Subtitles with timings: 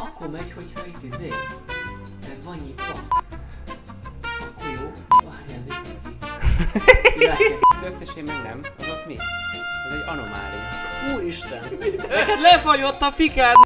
[0.00, 1.28] Akkor megy, hogyha itt izé.
[2.20, 2.92] Tehát van nyitva.
[4.22, 4.92] Akkor jó.
[5.28, 6.16] Várjál, ciki.
[7.82, 8.60] Köcces én meg nem.
[8.78, 9.16] Az ott mi?
[9.86, 10.60] Ez egy anomália.
[11.14, 11.62] Úristen!
[12.42, 13.56] Lefagyott a fikád!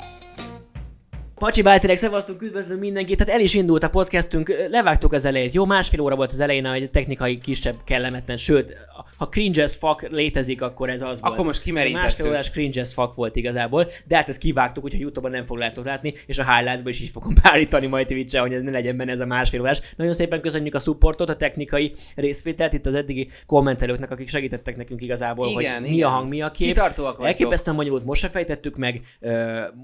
[1.39, 3.19] Pacsi Bájterek, szevasztunk, üdvözlünk mindenkit.
[3.19, 5.53] Tehát el is indult a podcastünk, levágtuk az elejét.
[5.53, 8.77] Jó, másfél óra volt az elején, egy technikai kisebb kellemetlen, sőt,
[9.17, 11.33] ha cringe as fuck létezik, akkor ez az volt.
[11.33, 12.03] Akkor most kimerítettük.
[12.03, 15.85] Másfél órás cringe as fuck volt igazából, de hát ezt kivágtuk, úgyhogy Youtube-on nem fogjátok
[15.85, 19.11] látni, és a highlights is így fogom beállítani majd twitch hogy ez ne legyen benne
[19.11, 19.81] ez a másfél órás.
[19.97, 25.05] Nagyon szépen köszönjük a supportot, a technikai részvételt itt az eddigi kommentelőknek, akik segítettek nekünk
[25.05, 25.83] igazából, Igen, hogy igen.
[25.83, 26.81] mi a hang, mi a kép.
[27.21, 29.01] Elképesztően bonyolult, most se fejtettük meg,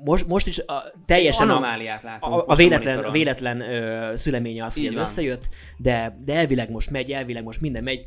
[0.05, 4.74] most, most is a, teljesen a, Anomáliát látunk a, a véletlen, véletlen ö, szüleménye az,
[4.74, 8.05] hogy ez összejött, de, de elvileg most megy, elvileg most minden megy.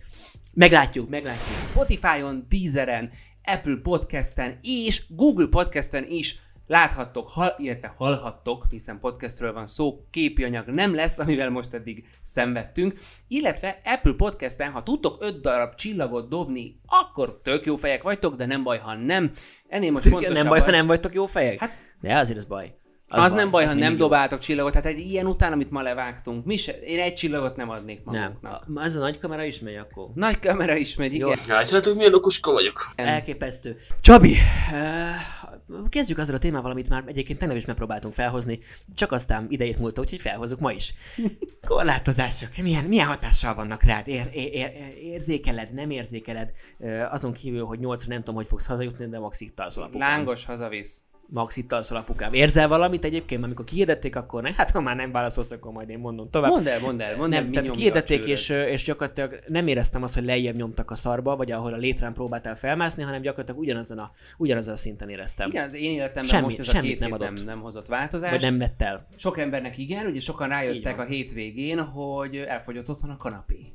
[0.53, 1.63] Meglátjuk, meglátjuk.
[1.63, 3.09] Spotify-on, Deezeren,
[3.44, 10.44] Apple Podcasten és Google Podcasten is láthattok, hall, illetve hallhattok, hiszen podcastről van szó, képi
[10.44, 16.30] anyag nem lesz, amivel most eddig szenvedtünk, illetve Apple Podcasten, ha tudtok 5 darab csillagot
[16.30, 19.31] dobni, akkor tök jó fejek vagytok, de nem baj, ha nem.
[19.67, 21.59] Ennél most fontosabb Nem baj, ha az, nem vagytok jó fejek?
[21.59, 22.75] Hát De azért az baj.
[23.08, 25.81] Az, az nem baj, az ha nem dobáltok csillagot, tehát egy ilyen után, amit ma
[25.81, 28.66] levágtunk, mi se, én egy csillagot nem adnék Nem, magunknak.
[28.75, 30.09] a- ez a nagy kamera is megy akkor.
[30.14, 31.38] Nagy kamera is megy, igen.
[31.47, 32.92] Látjátok, milyen okoska vagyok?
[32.95, 33.75] Elképesztő.
[34.02, 34.36] Csabi,
[34.72, 38.59] uh, kezdjük azzal a témával, amit már egyébként tegnap is megpróbáltunk felhozni,
[38.95, 40.94] csak aztán idejét múlta, úgyhogy felhozzuk ma is.
[41.67, 44.08] Korlátozások, milyen, milyen hatással vannak rád?
[44.08, 46.50] Ér, ér, ér, érzékeled, nem érzékeled?
[46.78, 50.00] Uh, azon kívül, hogy nyolcra nem tudom, hogy fogsz hazajutni, de max itt apukám.
[50.00, 51.03] Lángos hazavisz.
[51.28, 52.34] Max itt alszol apukám.
[52.34, 56.00] Érzel valamit egyébként, amikor kihirdették, akkor ne, hát ha már nem válaszolsz, akkor majd én
[56.00, 56.52] mondom tovább.
[56.52, 60.03] Mondd el, mondd el, mondd el, nem, tehát a kihirdették, és, és gyakorlatilag nem éreztem
[60.03, 63.98] azt, hogy lejjebb nyomtak a szarba, vagy ahol a létrán próbáltál felmászni, hanem gyakorlatilag ugyanazon
[63.98, 65.50] a, ugyanazon a szinten éreztem.
[65.50, 67.46] Igen, az én életemben Semmi- most ez a semmit két nem nem, nem, adott.
[67.46, 68.31] nem hozott változást.
[68.31, 69.08] Vagy nem vett el.
[69.16, 73.74] Sok embernek igen, ugye sokan rájöttek a hétvégén, hogy elfogyott otthon a kanapé.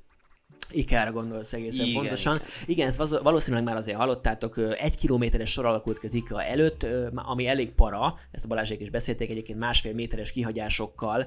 [0.70, 2.34] Ikára gondolsz egészen Igen, pontosan.
[2.36, 2.48] igen.
[2.66, 7.46] Igen, ezt valószínűleg már azért hallottátok, egy kilométeres sor alakult ki az IKEA előtt, ami
[7.46, 11.26] elég para, ezt a Balázsék is beszélték, egyébként másfél méteres kihagyásokkal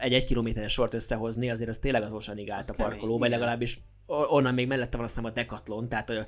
[0.00, 3.28] egy egy kilométeres sort összehozni, azért az tényleg az Osanig állt a kemény, parkoló, vagy
[3.28, 3.40] igen.
[3.40, 6.20] legalábbis onnan még mellette van aztán a Decathlon, tehát ö,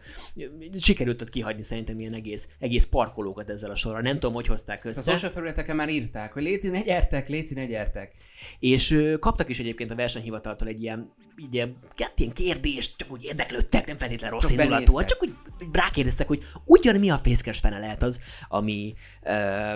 [0.77, 4.01] sikerült ott kihagyni szerintem ilyen egész, egész parkolókat ezzel a sorral.
[4.01, 5.11] Nem tudom, hogy hozták A össze.
[5.11, 8.15] social felületeken már írták, hogy léci ne gyertek, léci ne gyertek.
[8.59, 11.13] És ö, kaptak is egyébként a versenyhivataltól egy ilyen,
[11.51, 11.77] ilyen,
[12.17, 15.35] ilyen kérdést, csak úgy érdeklődtek, nem feltétlenül rossz Csak indulatúan, csak úgy
[15.73, 19.75] rákérdeztek, hogy ugyan mi a fészkes fene lehet az, ami ö,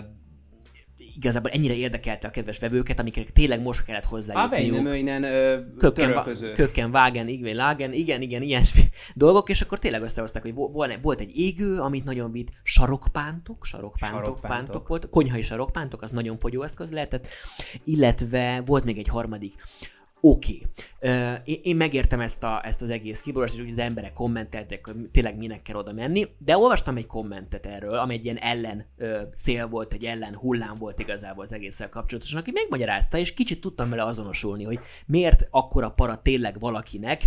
[1.15, 4.51] igazából ennyire érdekelte a kedves vevőket, amiknek tényleg most kellett A hozzájutniuk.
[4.75, 5.23] Vejnemöinen
[6.53, 8.63] Kökken, vágen, igen, lágen, igen, igen, ilyen
[9.15, 13.65] dolgok, és akkor tényleg összehozták, hogy vo- volt, volt egy égő, amit nagyon vitt, sarokpántok,
[13.65, 14.67] sarokpántok, Sarokpántok.
[14.67, 17.27] pántok volt, konyhai sarokpántok, az nagyon fogyóeszköz lehetett,
[17.85, 19.55] illetve volt még egy harmadik,
[20.21, 20.53] Oké.
[20.53, 20.69] Okay.
[21.63, 25.37] Én, megértem ezt, a, ezt az egész kiborást, és úgy az emberek kommenteltek, hogy tényleg
[25.37, 28.87] minek kell oda menni, de olvastam egy kommentet erről, ami egy ilyen ellen
[29.35, 33.91] cél volt, egy ellen hullám volt igazából az egésszel kapcsolatosan, aki megmagyarázta, és kicsit tudtam
[33.91, 37.23] vele azonosulni, hogy miért akkora para tényleg valakinek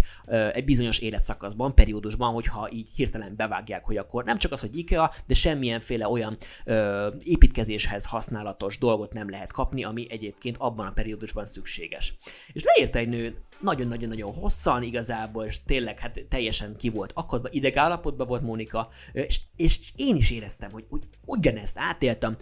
[0.54, 5.12] egy bizonyos életszakaszban, periódusban, hogyha így hirtelen bevágják, hogy akkor nem csak az, hogy IKEA,
[5.26, 11.46] de semmilyenféle olyan ö, építkezéshez használatos dolgot nem lehet kapni, ami egyébként abban a periódusban
[11.46, 12.18] szükséges.
[12.54, 18.28] És leírta egy nő nagyon-nagyon-nagyon hosszan igazából, és tényleg hát teljesen ki volt akadva, idegállapotban
[18.28, 22.38] volt Mónika, és, és én is éreztem, hogy úgy, ugyanezt átéltem,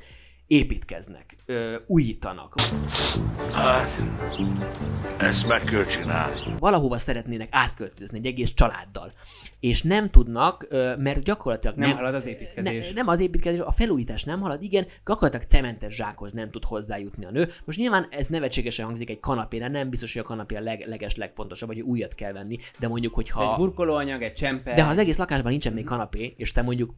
[0.52, 2.54] építkeznek, ö, újítanak,
[3.52, 4.02] Hát,
[5.18, 6.56] ezt meg kell csinálni.
[6.60, 9.12] valahova szeretnének átköltözni egy egész családdal,
[9.60, 12.88] és nem tudnak, ö, mert gyakorlatilag Nem nem, halad az építkezés.
[12.88, 17.26] Ne, nem az építkezés, a felújítás nem halad, igen, gyakorlatilag cementes zsákhoz nem tud hozzájutni
[17.26, 17.50] a nő.
[17.66, 21.16] Most nyilván ez nevetségesen hangzik egy kanapére, nem biztos, hogy a kanapé a leg, leges
[21.16, 23.52] legfontosabb, vagy hogy újat kell venni, de mondjuk, hogyha...
[23.52, 24.76] Egy burkolóanyag, egy csemper.
[24.76, 26.94] De ha az egész lakásban nincsen még kanapé, és te mondjuk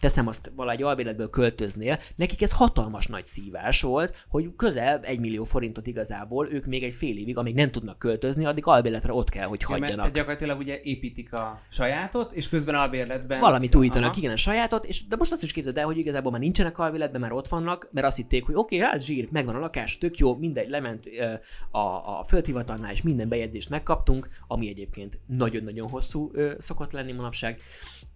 [0.00, 5.44] teszem azt valahogy albéletből költöznél, nekik ez hatalmas nagy szívás volt, hogy közel egy millió
[5.44, 9.46] forintot igazából ők még egy fél évig, amíg nem tudnak költözni, addig albéletre ott kell,
[9.46, 10.12] hogy Ja, mert hagyjanak.
[10.12, 13.40] gyakorlatilag ugye építik a sajátot, és közben albérletben...
[13.40, 14.18] Valamit újítanak, Aha.
[14.18, 17.20] igen, a sajátot, és de most azt is képzeld el, hogy igazából már nincsenek alvéletben,
[17.20, 20.18] már ott vannak, mert azt hitték, hogy oké, okay, hát zsír, megvan a lakás, tök
[20.18, 21.08] jó, mindegy, lement
[21.70, 21.78] a,
[22.18, 27.60] a földhivatalnál, és minden bejegyzést megkaptunk, ami egyébként nagyon-nagyon hosszú ö, szokott lenni manapság,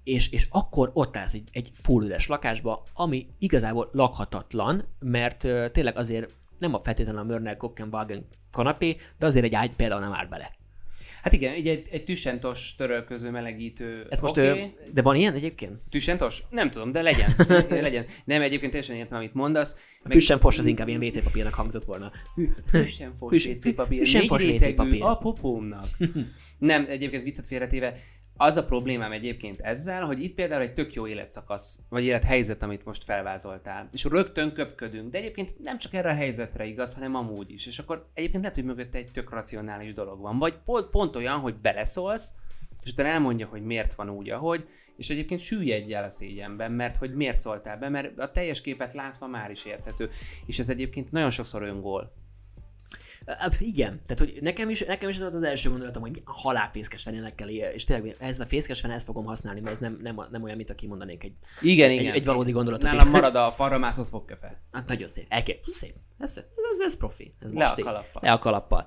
[0.05, 5.67] és, és akkor ott állsz egy, egy full üres lakásba, ami igazából lakhatatlan, mert ö,
[5.73, 10.13] tényleg azért nem a feltétlenül a Mörnel Kockenwagen kanapé, de azért egy ágy például nem
[10.13, 10.61] áll bele.
[11.23, 14.07] Hát igen, ugye egy, egy tüssentos törölköző melegítő.
[14.11, 14.75] Ez most, okay.
[14.93, 15.73] de van ilyen egyébként?
[15.89, 16.43] Tüssentos?
[16.51, 17.35] Nem tudom, de legyen.
[17.69, 18.05] legyen.
[18.25, 19.77] Nem, egyébként teljesen értem, amit mondasz.
[20.03, 22.13] Meg- Füssen fos az inkább ilyen WC papírnak hangzott volna.
[22.71, 23.99] Tüssenfos Füss- WC papír.
[23.99, 25.03] tüssenfos Négy WC papír.
[25.03, 25.87] a popómnak.
[26.59, 27.95] Nem, egyébként viccet félretéve,
[28.43, 32.85] az a problémám egyébként ezzel, hogy itt például egy tök jó életszakasz, vagy élethelyzet, amit
[32.85, 33.89] most felvázoltál.
[33.93, 37.67] És rögtön köpködünk, de egyébként nem csak erre a helyzetre igaz, hanem amúgy is.
[37.67, 40.39] És akkor egyébként lehet, hogy mögötte egy tök racionális dolog van.
[40.39, 42.31] Vagy pont, pont olyan, hogy beleszólsz,
[42.85, 46.97] és utána elmondja, hogy miért van úgy, ahogy, és egyébként süllyedj el a szégyenben, mert
[46.97, 50.09] hogy miért szóltál be, mert a teljes képet látva már is érthető.
[50.47, 52.13] És ez egyébként nagyon sokszor öngól.
[53.59, 57.35] Igen, tehát hogy nekem is, nekem is ez volt az első gondolatom, hogy halálfészkes fenének
[57.35, 60.27] kell él, és tényleg ez a fészkes fen, ezt fogom használni, mert ez nem, nem,
[60.31, 62.15] nem olyan, mint aki mondanék egy, Igen, egy, igen.
[62.15, 62.91] egy valódi gondolatot.
[62.91, 64.63] Nálam marad a farramászott fogkefe.
[64.73, 66.37] Hát nagyon szép, elké, szép, ez,
[66.73, 68.23] ez, ez profi, ez Le a kalappal.
[68.23, 68.87] Le a kalappal.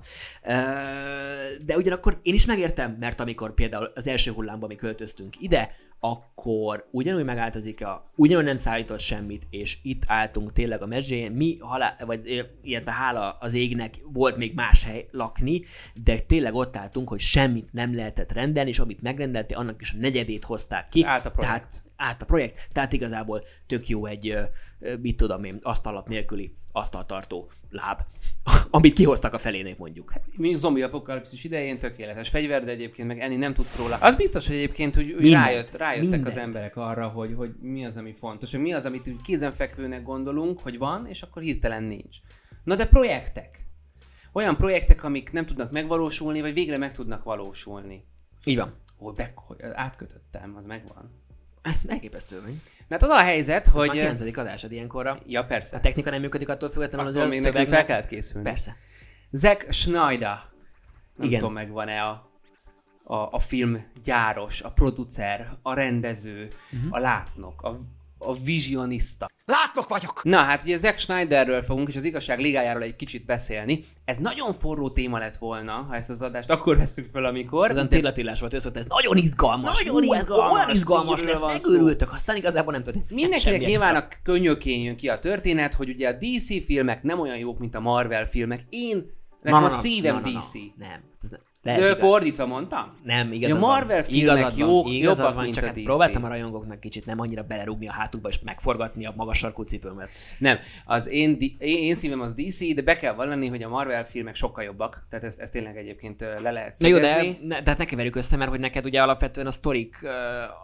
[1.64, 5.70] De ugyanakkor én is megértem, mert amikor például az első hullámban mi költöztünk ide,
[6.00, 11.32] akkor ugyanúgy megállt az IKEA, ugyanúgy nem szállított semmit, és itt álltunk tényleg a mezsén,
[11.32, 15.62] mi, halá, vagy, illetve hála az égnek volt még más hely lakni,
[16.04, 19.96] de tényleg ott álltunk, hogy semmit nem lehetett rendelni, és amit megrendelte, annak is a
[20.00, 21.04] negyedét hozták ki.
[21.04, 21.52] Állt a projekt.
[21.52, 24.38] Tehát, állt a projekt, tehát igazából tök jó egy,
[25.00, 28.00] mit tudom én, asztalap nélküli asztaltartó láb,
[28.70, 30.12] amit kihoztak a felének mondjuk.
[30.36, 33.96] Mi zombi apokalipszis idején tökéletes fegyver, de egyébként meg enni nem tudsz róla.
[33.96, 35.44] Az biztos, hogy egyébként, hogy, hogy Mindent.
[35.44, 36.26] rájött, rájöttek Mindent.
[36.26, 40.02] az emberek arra, hogy, hogy mi az, ami fontos, hogy mi az, amit úgy kézenfekvőnek
[40.02, 42.16] gondolunk, hogy van, és akkor hirtelen nincs.
[42.64, 43.64] Na de projektek.
[44.32, 48.04] Olyan projektek, amik nem tudnak megvalósulni, vagy végre meg tudnak valósulni.
[48.44, 48.74] Így van.
[48.98, 51.10] Hogy, be, hogy átkötöttem, az megvan.
[51.86, 52.54] Elképesztő vagy.
[52.90, 53.88] Hát az a helyzet, Hogy...
[53.88, 53.98] hogy...
[53.98, 54.38] Már 9.
[54.38, 55.18] adásod ilyenkorra.
[55.26, 55.76] Ja, persze.
[55.76, 58.48] A technika nem működik attól függetlenül, az Attól a még nekünk fel kellett készülni.
[58.48, 58.76] Persze.
[59.30, 60.38] Zack Snyder.
[61.16, 61.38] Nem Igen.
[61.38, 62.30] tudom, megvan-e a,
[63.04, 66.94] a, a filmgyáros, a producer, a rendező, uh-huh.
[66.94, 67.76] a látnok, a,
[68.18, 69.26] a visionista.
[69.44, 70.24] Látnok vagyok!
[70.24, 73.84] Na hát ugye Zack Snyderről fogunk, és az igazság ligájáról egy kicsit beszélni.
[74.04, 77.70] Ez nagyon forró téma lett volna, ha ezt az adást akkor veszünk fel, amikor.
[77.70, 79.78] Azon tillatillás volt össze, ez nagyon izgalmas.
[79.78, 83.10] Nagyon Ú, ez izgalmas, Olyan izgalmas lesz, megőrültök, aztán igazából nem történt.
[83.10, 87.36] Mindenkinek nyilván a könyökén jön ki a történet, hogy ugye a DC filmek nem olyan
[87.36, 88.60] jók, mint a Marvel filmek.
[88.68, 89.10] Én,
[89.42, 90.52] nekem a szívem DC.
[90.76, 91.40] Nem, ez nem.
[91.66, 92.96] De Ö, fordítva mondtam?
[93.04, 93.70] Nem, igazad A van.
[93.70, 95.84] Marvel filmek igazad jók- van, igazad jobbak, van, mint csak a hát DC.
[95.84, 100.08] próbáltam a rajongóknak kicsit nem annyira belerúgni a hátukba és megforgatni a magas sarkú cipőmet.
[100.38, 104.04] Nem, az én, én, én szívem az DC, de be kell vallani, hogy a Marvel
[104.06, 107.38] filmek sokkal jobbak, tehát ezt, ezt tényleg egyébként le lehet Na jó, de szögezni.
[107.46, 109.96] ne, tehát ne keverjük össze, mert hogy neked ugye alapvetően a sztorik,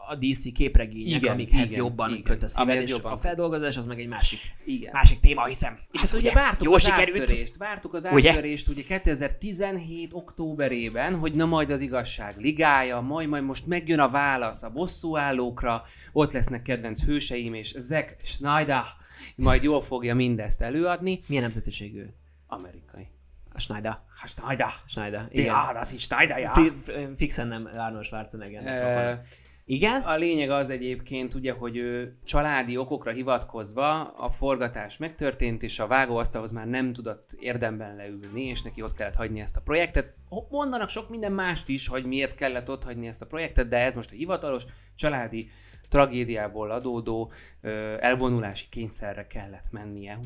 [0.09, 2.23] a DC képregények, Igen, amikhez igen, jobban igen.
[2.23, 4.91] köt a szíved, és jobban a feldolgozás az meg egy másik, Igen.
[4.93, 5.79] másik téma, hiszem.
[5.93, 7.21] És ezt Hát ugye vártuk Jó az sikerült.
[7.21, 8.31] áttörést, vártuk az Ugye?
[8.31, 14.09] áttörést ugye 2017 októberében, hogy na majd az igazság ligája, majd majd most megjön a
[14.09, 18.85] válasz a bosszúállókra, ott lesznek kedvenc hőseim, és Zack Snyder
[19.37, 21.21] majd jól fogja mindezt előadni.
[21.27, 22.05] Milyen nemzetiségű?
[22.47, 23.09] Amerikai.
[23.55, 23.99] A Schneider.
[24.27, 24.69] Snyder.
[24.87, 25.55] Schneider, De igen.
[25.55, 26.51] ah, das ist Snyder, ja.
[26.51, 28.63] Fi- Fixen nem Arnold Schwarzenegger.
[28.65, 29.13] Ö,
[29.73, 30.01] Igen?
[30.01, 35.87] A lényeg az egyébként ugye, hogy ő családi okokra hivatkozva a forgatás megtörtént, és a
[35.87, 40.15] vágóasztalhoz már nem tudott érdemben leülni, és neki ott kellett hagyni ezt a projektet.
[40.51, 43.95] Mondanak sok minden mást is, hogy miért kellett ott hagyni ezt a projektet, de ez
[43.95, 44.65] most a hivatalos
[44.95, 45.51] családi
[45.93, 47.33] tragédiából adódó
[48.01, 50.19] elvonulási kényszerre kellett mennie.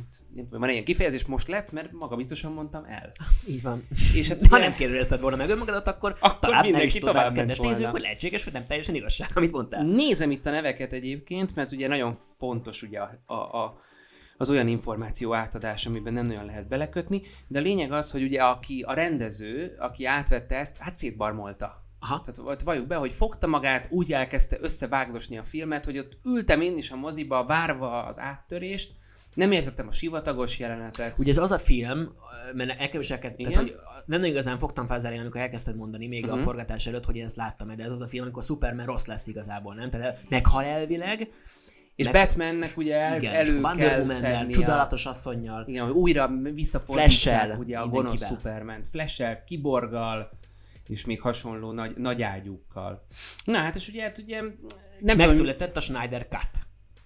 [0.50, 3.12] Van egy ilyen kifejezés, most lett, mert maga biztosan mondtam el.
[3.48, 3.86] Így van.
[4.14, 7.34] És hát Ha ugye- nem kérdezted volna meg önmagadat, akkor, Akkor talán mindenki tovább tovább
[7.34, 9.84] kedves nézők, hogy lehetséges, hogy nem teljesen igazság, amit mondtál.
[9.84, 13.80] Nézem itt a neveket egyébként, mert ugye nagyon fontos ugye a, a, a,
[14.36, 18.42] az olyan információ átadás, amiben nem nagyon lehet belekötni, de a lényeg az, hogy ugye
[18.42, 21.84] aki a rendező, aki átvette ezt, hát szétbarmolta.
[21.98, 22.20] Aha.
[22.20, 26.60] Tehát ott valljuk be, hogy fogta magát, úgy elkezdte összevágdosni a filmet, hogy ott ültem
[26.60, 28.92] én is a moziba, várva az áttörést,
[29.34, 31.18] nem értettem a sivatagos jelenetet.
[31.18, 32.12] Ugye ez az a film,
[32.54, 33.52] mert elkezdett, Igen?
[33.52, 33.76] tehát, hogy
[34.06, 36.32] nem igazán fogtam fel az elején, amikor elkezdted mondani, még uh-huh.
[36.32, 36.46] a Mhm.
[36.46, 39.26] forgatás előtt, hogy én ezt láttam, de ez az a film, amikor Superman rossz lesz
[39.26, 39.90] igazából, nem?
[39.90, 41.28] Tehát meghal elvileg,
[41.96, 46.30] és meg- Batmannek ugye el, igen, elő Wonder kell a, csodálatos asszonynal, Igen, hogy újra
[46.54, 48.82] visszafordítsák ugye a gonosz Superman.
[48.90, 50.30] Flash-el, kiborgal,
[50.88, 53.06] és még hasonló nagy, nagy ágyúkkal.
[53.44, 54.52] Na hát, és ugye, hát ugye nem
[54.98, 56.50] tudom, megszületett a Schneider Cut.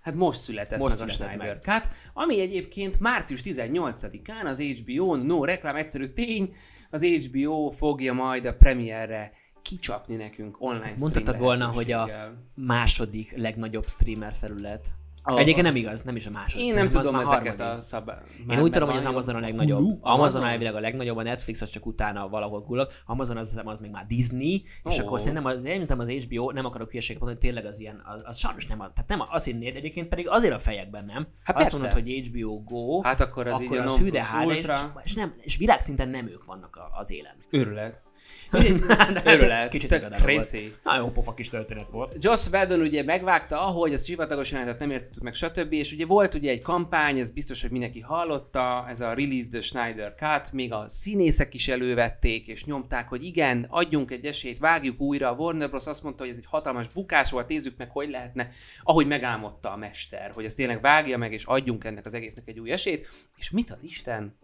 [0.00, 5.26] hát most született Most meg született a Snyder Cut, ami egyébként március 18-án az HBO-n,
[5.26, 6.54] no reklám, egyszerű tény,
[6.90, 9.32] az HBO fogja majd a premierre
[9.62, 12.08] kicsapni nekünk online Mondhatod volna, hogy a
[12.54, 14.88] második legnagyobb streamer felület
[15.22, 15.38] A...
[15.38, 16.66] Egyébként nem igaz, nem is a második.
[16.66, 17.78] Én nem tudom az ezeket harmadik.
[17.78, 18.10] a szab...
[18.48, 19.78] Én úgy tudom, hogy az Amazon a legnagyobb.
[19.78, 19.98] Hulu?
[20.00, 22.88] Amazon elvileg a legnagyobb, a Netflix az csak utána valahol kullog.
[23.06, 25.02] Amazon az, hiszem, az még már Disney, és Ó.
[25.02, 28.36] akkor szerintem az, én az HBO, nem akarok hülyeséget mondani, tényleg az ilyen, az, az
[28.36, 31.26] sajnos nem, a, tehát nem az hinnéd, egyébként pedig azért a fejekben nem.
[31.42, 31.76] Hát Azt persze.
[31.76, 35.00] mondod, hogy HBO Go, Hát akkor az így akkor a az hű de és, ultra.
[35.04, 37.34] és, nem, és világszinten nem ők vannak a, az élen.
[37.50, 38.08] Őrület.
[38.88, 39.68] Hát, Őrület.
[39.68, 40.74] Kicsit Tök crazy.
[40.82, 42.16] Nagyon pofa kis történet volt.
[42.18, 45.72] Joss Whedon ugye megvágta, ahogy az sivatagos jelenetet nem értettük meg, stb.
[45.72, 49.60] És ugye volt ugye egy kampány, ez biztos, hogy mindenki hallotta, ez a Release the
[49.60, 55.00] Schneider Cut, még a színészek is elővették, és nyomták, hogy igen, adjunk egy esélyt, vágjuk
[55.00, 55.28] újra.
[55.30, 55.86] A Warner Bros.
[55.86, 58.48] azt mondta, hogy ez egy hatalmas bukás volt, nézzük meg, hogy lehetne,
[58.82, 62.60] ahogy megálmodta a mester, hogy ezt tényleg vágja meg, és adjunk ennek az egésznek egy
[62.60, 63.08] új esélyt.
[63.36, 64.38] És mit az Isten?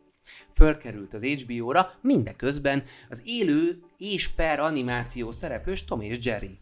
[0.55, 6.59] Fölkerült az HBO-ra, mindeközben az élő és per animáció szereplős Tom és Jerry.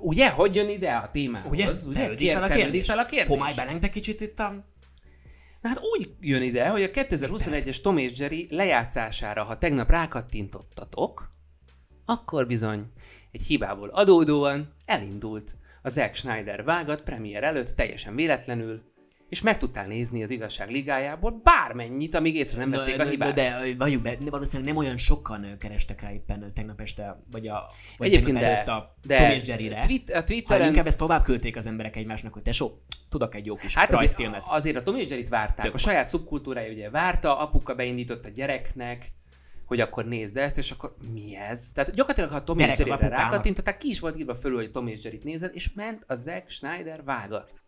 [0.00, 1.50] Ugye, hogy jön ide a témához?
[1.50, 1.68] Ugye?
[1.88, 2.00] Ugye?
[2.00, 2.86] Tevődik fel a kérdés.
[2.86, 3.28] fel a kérdés.
[3.28, 4.64] Homály belengte kicsit itt a...
[5.60, 11.30] Na hát úgy jön ide, hogy a 2021-es Tom és Jerry lejátszására, ha tegnap rákattintottatok,
[12.04, 12.92] akkor bizony
[13.32, 18.82] egy hibából adódóan elindult a Zack Snyder vágat premier előtt teljesen véletlenül,
[19.28, 23.34] és meg tudtál nézni az igazság ligájából bármennyit, amíg észre nem vették a hibát.
[23.34, 27.70] de, de valljuk be, valószínűleg nem olyan sokan kerestek rá éppen tegnap este, vagy, a,
[27.98, 29.78] vagy Egyébként de, előtt a de Tom és Jerryre.
[29.78, 30.68] Twit- a Twitteren...
[30.68, 34.00] inkább ezt tovább küldték az emberek egymásnak, hogy tesó, tudok egy jó kis Hát azért,
[34.00, 34.42] rajzfilmet.
[34.46, 35.64] azért a Tom és Jerryt várták.
[35.64, 39.12] Tök a saját szubkultúrája ugye várta, apuka beindított a gyereknek,
[39.66, 41.70] hogy akkor nézd ezt, és akkor mi ez?
[41.74, 44.56] Tehát gyakorlatilag, ha a Tom és Gyerek az Jerryre rákattintották, ki is volt írva fölül,
[44.56, 47.62] hogy Tom és Jerryt nézed, és ment a Zack Snyder vágat.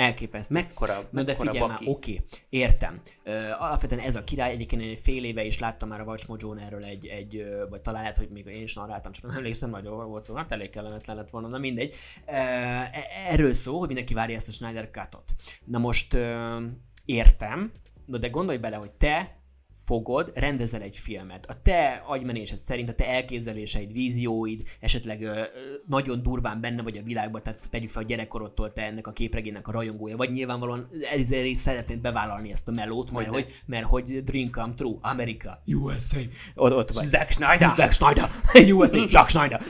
[0.00, 0.54] Elképesztő.
[0.54, 1.90] Mekkora, Na de mekkora figyelj már, baki.
[1.90, 3.00] oké, értem.
[3.22, 6.58] Ö, alapvetően ez a király, egyébként én fél éve is láttam már a Watch Mojo-n
[6.58, 10.04] erről egy, egy vagy talán lehet, hogy még én is narráltam, csak nem emlékszem, jól
[10.06, 11.94] volt szó, hát elég kellemetlen lett volna, na mindegy.
[12.26, 12.92] Ö, e-
[13.28, 15.34] erről szó, hogy mindenki várja ezt a Schneider Cut-ot.
[15.64, 16.56] Na most ö,
[17.04, 17.72] értem,
[18.06, 19.39] na de gondolj bele, hogy te
[19.90, 21.46] fogod, rendezel egy filmet.
[21.46, 25.40] A te agymenésed szerint, a te elképzeléseid, vízióid, esetleg ö,
[25.86, 29.68] nagyon durván benne vagy a világban, tehát tegyük fel a gyerekkorodtól te ennek a képregénynek
[29.68, 34.22] a rajongója, vagy nyilvánvalóan ezért is szeretnéd bevállalni ezt a melót, mert hogy, mert hogy
[34.22, 36.18] Dream Come True, Amerika, USA,
[36.54, 37.06] ott, ott vagy.
[37.06, 37.72] Zack Snyder!
[37.76, 38.28] Zack Snyder,
[38.78, 39.62] USA, Zack Snyder.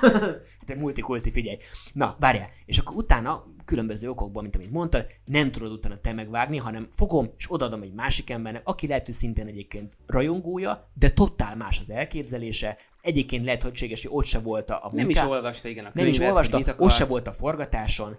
[0.70, 1.56] egy multikulti, figyelj.
[1.92, 2.48] Na, várjál.
[2.64, 7.30] És akkor utána különböző okokból, mint amit mondtad, nem tudod utána te megvágni, hanem fogom
[7.36, 11.90] és odaadom egy másik embernek, aki lehet, hogy szintén egyébként rajongója, de totál más az
[11.90, 12.76] elképzelése.
[13.02, 16.16] Egyébként lehet, hogy ott se volt a a Nem is olvasta, igen, a nem is
[16.18, 18.16] könyvet, olvasta, ott se volt a forgatáson.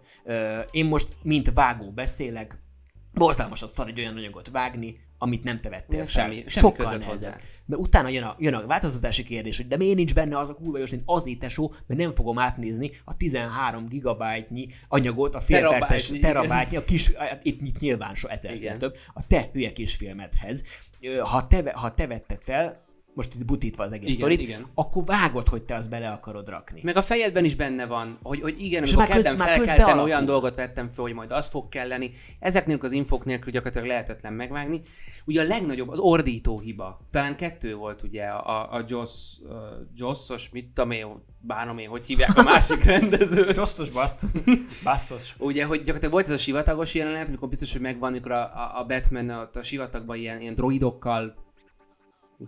[0.72, 2.58] Én most, mint vágó beszélek,
[3.14, 6.24] borzalmas az szar egy olyan anyagot vágni, amit nem te vettél Ja, fel.
[6.24, 7.38] semmi- semmi Sokkal között hozzá.
[7.66, 10.54] Mert utána jön a, jön a változtatási kérdés, hogy de miért nincs benne az a
[10.54, 15.58] kurva jós, mint azért tesó, mert nem fogom átnézni a 13 gigabájtnyi anyagot, a fél
[15.58, 17.12] Terabájtnyi, perces terabájtnyi, a kis,
[17.42, 20.64] itt, itt nyilván so ezerszer több, a te hülye kis filmedhez.
[21.24, 24.66] Ha te, ha te vetted fel, most itt butítva az egész Igen, sztorit, igen.
[24.74, 26.80] akkor vágod, hogy te azt bele akarod rakni.
[26.84, 30.56] Meg a fejedben is benne van, hogy, hogy igen, És amikor kezdem felkeltem, olyan dolgot
[30.56, 32.12] vettem föl, hogy majd az fog kelleni.
[32.40, 34.82] Ezeknél az infok nélkül gyakorlatilag lehetetlen megvágni.
[35.26, 37.00] Ugye a legnagyobb, az ordító hiba.
[37.12, 39.56] Talán kettő volt ugye a, a Joss, uh,
[39.96, 41.06] Jossos, mit tudom én,
[41.42, 43.56] bánom én, hogy hívják a másik rendezőt.
[43.56, 44.24] Rosszos baszt.
[44.84, 45.36] Basszos.
[45.38, 48.80] Ugye, hogy gyakorlatilag volt ez a sivatagos jelenet, amikor biztos, hogy megvan, amikor a, a,
[48.80, 51.48] a Batman ott a sivatagban ilyen, ilyen droidokkal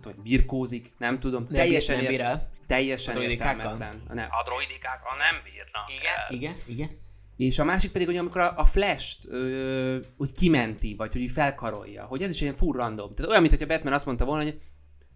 [0.00, 2.50] tudom, hogy birkózik, nem tudom, Nem teljesen, bír- nem bír el.
[2.66, 4.02] teljesen A értelmetlen.
[4.08, 6.34] A, nem, a droidikákkal nem bírnak el.
[6.34, 6.88] Igen, igen.
[7.36, 12.04] És a másik pedig, hogy amikor a, a Flash-t ö, úgy kimenti, vagy hogy felkarolja,
[12.04, 13.14] hogy ez is ilyen full random.
[13.14, 14.56] Tehát olyan, mintha Batman azt mondta volna, hogy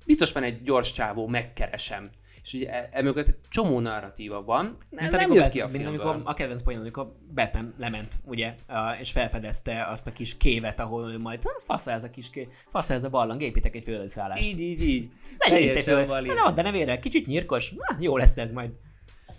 [0.06, 2.10] biztos van egy gyors csávó, megkeresem.
[2.46, 5.68] És ugye e- emögött egy csomó narratíva van, nem, Mint nem amikor jött ki a
[5.68, 5.88] filmből.
[5.88, 8.54] amikor a kedvenc poén, amikor Batman lement, ugye,
[9.00, 12.48] és felfedezte azt a kis kévet, ahol ő majd, "Ha, fasz ez a kis ké,
[12.68, 14.48] fasz ez a barlang, építek egy földszállást.
[14.48, 15.10] Így, így, így.
[15.38, 16.28] Legyen itt egy valid.
[16.28, 18.70] De ne add be nevére, kicsit nyírkos, Na, jó lesz ez majd.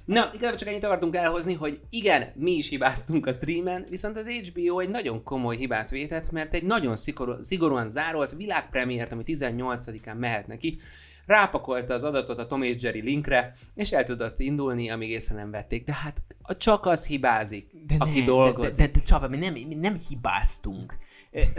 [0.05, 4.27] Na, igazából csak ennyit akartunk elhozni, hogy igen, mi is hibáztunk a streamen, viszont az
[4.29, 10.17] HBO egy nagyon komoly hibát vétett, mert egy nagyon szigorú, szigorúan zárolt világpremiért, ami 18-án
[10.17, 10.77] mehet neki,
[11.27, 15.51] rápakolta az adatot a Tom és Jerry linkre, és el tudott indulni, amíg észre nem
[15.51, 15.85] vették.
[15.85, 16.21] De hát
[16.57, 18.77] csak az hibázik, De aki ne, dolgozik.
[18.79, 20.97] De, de, de, de Csaba, mi nem, mi nem hibáztunk.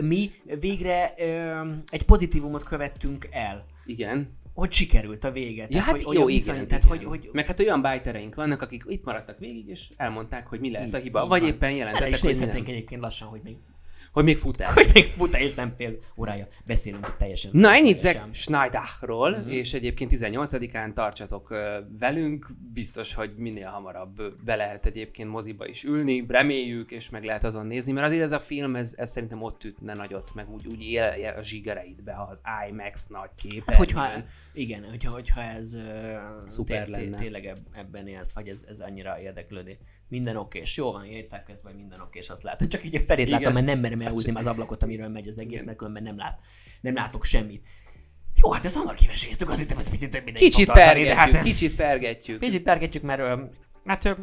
[0.01, 3.65] Mi végre ö, egy pozitívumot követtünk el.
[3.87, 4.37] Igen.
[4.55, 5.67] Hogy sikerült a vége.
[5.71, 6.67] Ja, hát hogy, jó, igen, viszony, igen.
[6.69, 10.61] Tehát, hogy, hogy Meg hát olyan bájtereink vannak, akik itt maradtak végig, és elmondták, hogy
[10.61, 11.23] mi lehet a hiba.
[11.23, 11.51] így Vagy van.
[11.51, 12.39] éppen jelentettek, is hogy nem.
[12.39, 13.57] nézhetnénk egyébként lassan, hogy még
[14.19, 14.73] Hogy még fut el.
[14.73, 16.47] Hogy még fut el, és nem fél órája.
[16.67, 17.51] Beszélünk itt teljesen.
[17.55, 17.99] Na, ennyit.
[17.99, 19.55] Zack Schneiderról, uh-huh.
[19.55, 21.55] és egyébként 18-án tartsatok
[21.99, 27.45] velünk, biztos, hogy minél hamarabb be lehet egyébként moziba is ülni, reméljük, és meg lehet
[27.45, 30.67] azon nézni, mert azért ez a film, ez, ez szerintem ott ütne nagyot, meg úgy,
[30.67, 33.65] úgy él a zsigereidbe az IMAX nagy képen.
[33.67, 34.09] Hát, hogyha,
[34.53, 35.77] igen, hogyha, hogyha ez
[36.47, 37.17] Szuper lenne.
[37.17, 39.79] tényleg eb- ebben élsz, vagy ez, ez annyira érdeklődi.
[40.09, 42.69] Minden oké, és jó van, értek ez, vagy minden oké, és azt látom.
[42.69, 45.39] Csak így a felét látom, mert nem merem elhúzni már az ablakot, amiről megy az
[45.39, 46.41] egész, mert különben nem, lát,
[46.81, 47.67] nem látok semmit.
[48.43, 51.43] Jó, hát ezt hamar kiveséztük, hittem, hogy picit több ideig Kicsit fog tartani, pergetjük, hát,
[51.43, 52.41] kicsit pergetjük.
[52.41, 53.51] Kicsit pergetjük, mert
[53.85, 54.17] hát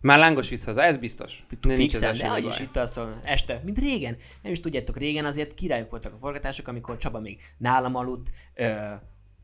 [0.00, 1.46] Már lángos visz haza, ez biztos.
[1.48, 4.16] Nem nincs fixen, ezzel de is itt az este, mint régen.
[4.42, 8.94] Nem is tudjátok, régen azért királyok voltak a forgatások, amikor Csaba még nálam aludt, ö,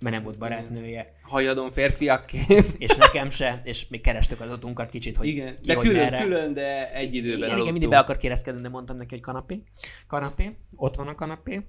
[0.04, 2.66] mert nem volt barátnője, Hajadon férfiakként.
[2.78, 6.02] és nekem se, és még kerestük az utunkat kicsit, hogy Igen, ki, de hogy külön,
[6.02, 6.22] merre.
[6.22, 9.62] külön, de egy időben Igen, igen, mindig be akar kérezkedni, de mondtam neki, hogy kanapé.
[10.06, 11.60] Kanapé, ott van a kanapé.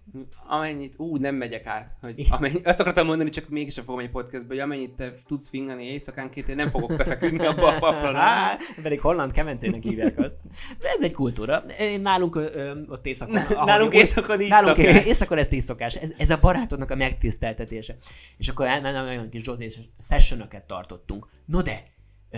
[0.48, 1.92] Amennyit, ú, nem megyek át.
[2.02, 5.84] Hogy amennyi, azt akartam mondani, csak mégsem fogom egy podcastba, hogy amennyit te tudsz fingani
[5.84, 8.16] éjszakánként, én nem fogok befeküdni abba a paplon.
[8.16, 10.38] Á, pedig holland kemencének hívják azt.
[10.80, 11.64] De ez egy kultúra.
[12.02, 13.40] Nálunk ö, ott éjszakon...
[13.66, 15.06] nálunk éjszakon így Nálunk szokás.
[15.06, 15.96] éjszakon ezt így szokás.
[15.96, 17.96] Ez, ez a barátodnak a megtiszteltetése.
[18.38, 19.68] És akkor nagyon kis José
[20.00, 21.28] sessionokat tartottunk.
[21.46, 21.84] No de,
[22.30, 22.38] ö,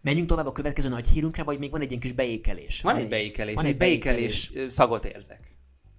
[0.00, 2.80] menjünk tovább a következő nagy hírünkre, vagy még van egy ilyen kis beékelés?
[2.80, 5.54] Van egy beékelés, Van egy egy beékelés ö, szagot érzek.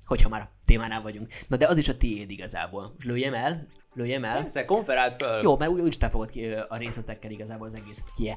[0.05, 1.33] Hogyha már a témánál vagyunk.
[1.47, 2.95] Na de az is a tiéd igazából.
[3.03, 4.37] Lőjem el, lőjem el.
[4.37, 5.41] Persze, konferált föl.
[5.43, 8.35] Jó, mert úgy, úgy te fogod ki a részletekkel igazából az egész ki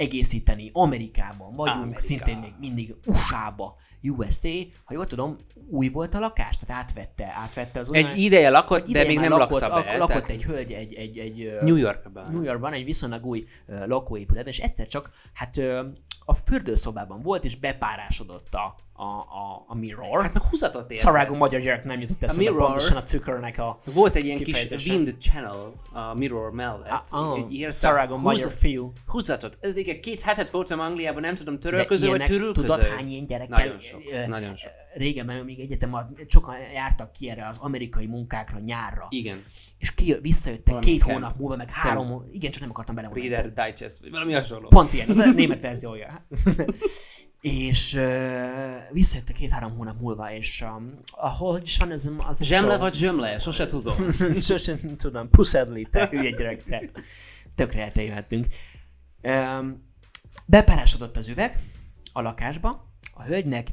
[0.00, 0.70] egészíteni.
[0.72, 2.00] Amerikában vagyunk, Amerika.
[2.00, 4.48] szintén még mindig USA-ba, USA.
[4.84, 5.36] Ha jól tudom,
[5.70, 9.30] új volt a lakás, tehát átvette, átvette az Egy ideje lakott, ideje de még nem
[9.38, 9.90] lakott, lakta be.
[9.90, 12.32] ak- lakott egy hölgy egy, egy, egy New Yorkban.
[12.32, 15.56] New Yorkban egy viszonylag új lakóépületben, és egyszer csak hát
[16.24, 20.22] a fürdőszobában volt, és bepárásodott a, a, a, a mirror.
[20.22, 20.94] Hát meg húzatot.
[20.94, 24.68] Szarágon magyar gyerek nem jutott eszembe mirror- pontosan a tükörnek a Volt egy ilyen kis
[24.86, 27.06] wind channel a mirror mellett.
[27.10, 28.92] Ah, ilyen Szarágon magyar fiú.
[29.06, 29.58] Húzatot.
[29.60, 32.66] Ez igen, két hetet voltam Angliában, nem tudom, törölköző vagy törülköző.
[32.66, 33.58] tudod hány ilyen gyerekkel?
[33.58, 34.70] Nagyon sok, ö, nagyon sok.
[34.94, 39.44] Régen, mert még egyetem, sokan jártak ki erre az amerikai munkákra nyárra, Igen.
[39.78, 41.12] és ki, visszajöttek Valami két camp.
[41.12, 43.28] hónap múlva, meg három, hó- igen, csak nem akartam belevonni.
[43.28, 44.68] Reader Digest, vagy valami hasonló.
[44.68, 46.26] Pont ilyen, az a német verziója.
[47.40, 52.70] és uh, visszajöttek két-három hónap múlva, és um, ahol is van ez az a Zsemle
[52.70, 52.80] show?
[52.80, 53.38] vagy zsömle?
[53.38, 54.12] Sose tudom.
[54.40, 56.82] Sosem tudom, puszedli, te hülye gyerek, te.
[57.54, 58.46] Tökre eltévedtünk.
[59.22, 59.88] Um,
[60.46, 61.58] bepárásodott az üveg
[62.12, 63.68] a lakásba, a hölgynek,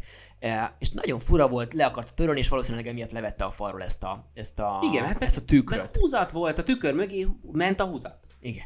[0.79, 4.31] és nagyon fura volt, le akarta törölni, és valószínűleg emiatt levette a falról ezt a,
[4.33, 5.79] ezt a, Igen, hát ezt a tükröt.
[5.79, 8.19] Mert húzat volt, a tükör mögé ment a húzat.
[8.39, 8.65] Igen.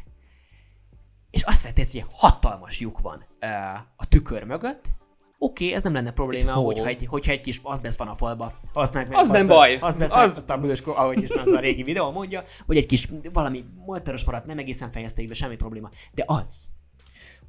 [1.31, 3.25] És azt vett észre, hogy egy hatalmas lyuk van
[3.95, 4.85] a tükör mögött.
[5.43, 6.63] Oké, okay, ez nem lenne probléma, hol.
[6.63, 8.59] hogyha egy, hogyha egy kis azbest van a falba.
[8.73, 9.77] Az, meg, Az nem baj.
[9.81, 13.09] Az, az, Az- a bűnös, ahogy is az a régi videó mondja, vagy egy kis
[13.33, 15.89] valami molteros maradt, nem egészen fejezték be, semmi probléma.
[16.11, 16.67] De az,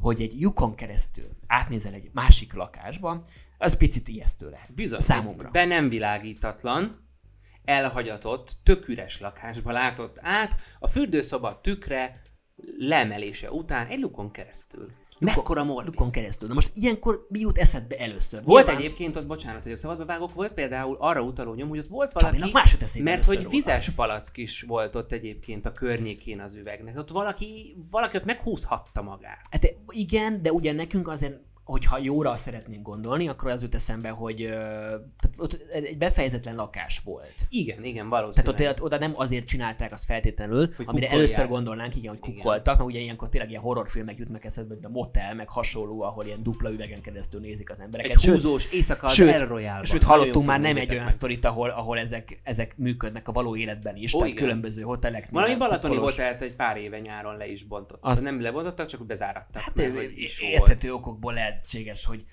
[0.00, 3.22] hogy egy lyukon keresztül átnézel egy másik lakásba,
[3.58, 4.74] az picit ijesztő lehet.
[4.74, 5.00] Bizony.
[5.00, 5.50] Számomra.
[5.50, 7.08] Be nem világítatlan,
[7.64, 12.22] elhagyatott, tök üres lakásba látott át, a fürdőszoba tükre
[12.78, 14.88] leemelése után egy lukon keresztül.
[15.18, 15.94] Mekkora morbid.
[15.94, 16.48] Lukon keresztül.
[16.48, 18.42] Na most ilyenkor mi jut eszedbe először?
[18.44, 21.78] Volt Nyilván egyébként ott, bocsánat, hogy a szabadba vágok, volt például arra utaló nyom, hogy
[21.78, 22.52] ott volt valaki,
[23.02, 23.48] mert hogy róla.
[23.48, 26.98] vizes palack is volt ott egyébként a környékén az üvegnek.
[26.98, 29.46] Ott valaki, valaki ott meghúzhatta magát.
[29.50, 34.36] Hát igen, de ugye nekünk azért, hogyha jóra szeretnénk gondolni, akkor az jut eszembe, hogy
[34.46, 37.34] tehát ott egy befejezetlen lakás volt.
[37.48, 38.68] Igen, igen, Tehát valószínűleg.
[38.70, 41.12] ott, oda nem azért csinálták azt feltétlenül, Hogy amire kukkolják.
[41.12, 42.34] először gondolnánk, igen, hogy Igen.
[42.34, 46.24] kukkoltak, mert ugye ilyenkor tényleg ilyen horrorfilmek jutnak eszedbe, mint a motel, meg hasonló, ahol
[46.24, 48.16] ilyen dupla üvegen keresztül nézik az embereket.
[48.16, 49.84] Egy húzós éjszaka az sőt, Royale-ban.
[49.84, 51.12] Sőt, hallottunk már nem egy olyan meg.
[51.12, 54.44] sztorit, ahol, ahol ezek, ezek működnek a való életben is, Ó, tehát igen.
[54.44, 55.28] különböző hotelek.
[55.30, 57.98] Valami balatoni hotelt egy pár éve nyáron le is bontott.
[58.02, 59.62] Azt- Az nem lebontottak, csak bezárattak.
[59.62, 59.78] Hát
[60.40, 62.24] érthető okokból lehetséges, hogy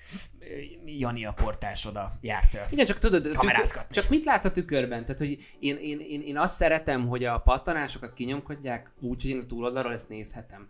[0.84, 2.58] Jani a portás oda járt.
[2.70, 5.00] Igen, csak tudod, tükör, csak mit látsz a tükörben?
[5.02, 9.40] Tehát, hogy én, én, én, én azt szeretem, hogy a pattanásokat kinyomkodják úgy, hogy én
[9.40, 10.68] a túloldalról ezt nézhetem.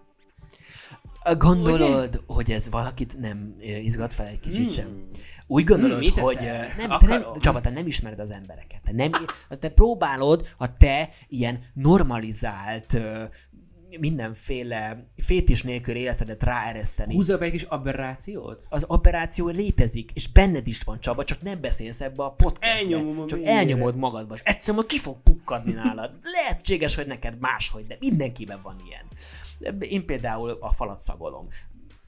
[1.38, 4.74] Gondolod, hogy ez valakit nem izgat fel egy kicsit Hmm.
[4.74, 5.08] sem?
[5.46, 6.68] Úgy gondolod, Hmm, hogy eszel?
[6.76, 8.80] nem, te nem, Csaba, te nem ismered az embereket.
[8.82, 9.10] Te, nem,
[9.48, 13.00] azt te próbálod a te ilyen normalizált
[13.98, 17.14] mindenféle fétis nélkül életedet ráereszteni.
[17.14, 18.66] Húzza be egy kis aberrációt?
[18.68, 22.66] az operáció létezik, és benned is van Csaba, csak nem beszélsz ebbe a podcastbe.
[22.66, 23.56] Elnyomom Csak mélyére.
[23.56, 26.10] elnyomod magadba, és egyszerűen ki fog pukkadni nálad.
[26.42, 29.78] Lehetséges, hogy neked máshogy, de mindenkiben van ilyen.
[29.80, 31.48] Én például a falat szagolom.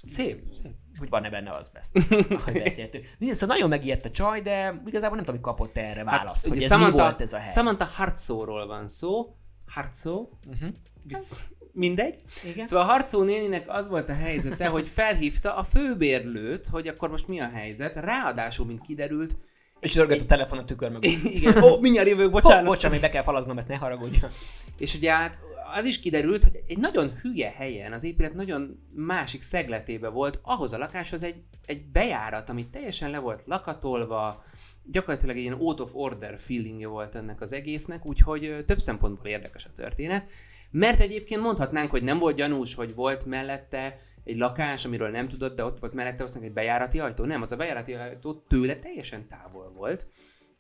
[0.05, 0.73] Szép, szép.
[0.99, 1.93] Hogy van-e benne az best,
[2.41, 3.09] ahogy beszéltünk.
[3.19, 6.55] Minden, szóval nagyon megijedt a csaj, de igazából nem tudom, hogy kapott erre választ, hát,
[6.55, 7.51] hogy ez Samantha, mi volt ez a hely.
[7.51, 9.35] Samantha Hartzóról van szó.
[9.67, 10.29] Hartzó?
[10.47, 10.69] Uh-huh.
[11.03, 11.41] Visz-
[11.73, 12.19] Mindegy.
[12.53, 12.65] Igen.
[12.65, 17.29] Szóval a harcó néninek az volt a helyzete, hogy felhívta a főbérlőt, hogy akkor most
[17.29, 17.97] mi a helyzet.
[17.97, 19.37] Ráadásul, mint kiderült,
[19.81, 21.11] És rögött a telefon a tükör mögött.
[21.37, 22.65] igen, ó, mindjárt jövök, Bocsánat, bocsánat.
[22.65, 24.31] bocsánat, még be kell falaznom, ezt ne haragudjon.
[24.79, 25.39] És ugye hát
[25.75, 30.73] az is kiderült, hogy egy nagyon hülye helyen, az épület nagyon másik szegletébe volt, ahhoz
[30.73, 34.45] a lakáshoz egy, egy bejárat, ami teljesen le volt lakatolva,
[34.85, 39.65] gyakorlatilag egy ilyen out of order feelingje volt ennek az egésznek, úgyhogy több szempontból érdekes
[39.65, 40.31] a történet.
[40.73, 45.57] Mert egyébként mondhatnánk, hogy nem volt gyanús, hogy volt mellette egy lakás, amiről nem tudott,
[45.57, 47.25] de ott volt mellette valószínűleg egy bejárati ajtó.
[47.25, 50.07] Nem, az a bejárati ajtó tőle teljesen távol volt.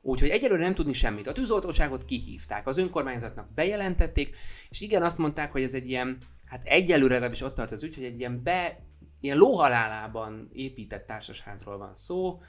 [0.00, 1.26] Úgyhogy egyelőre nem tudni semmit.
[1.26, 4.36] A tűzoltóságot kihívták, az önkormányzatnak bejelentették,
[4.68, 7.94] és igen, azt mondták, hogy ez egy ilyen, hát egyelőre legalábbis ott tart az ügy,
[7.94, 8.78] hogy egy ilyen be,
[9.20, 12.40] ilyen lóhalálában épített társasházról van szó,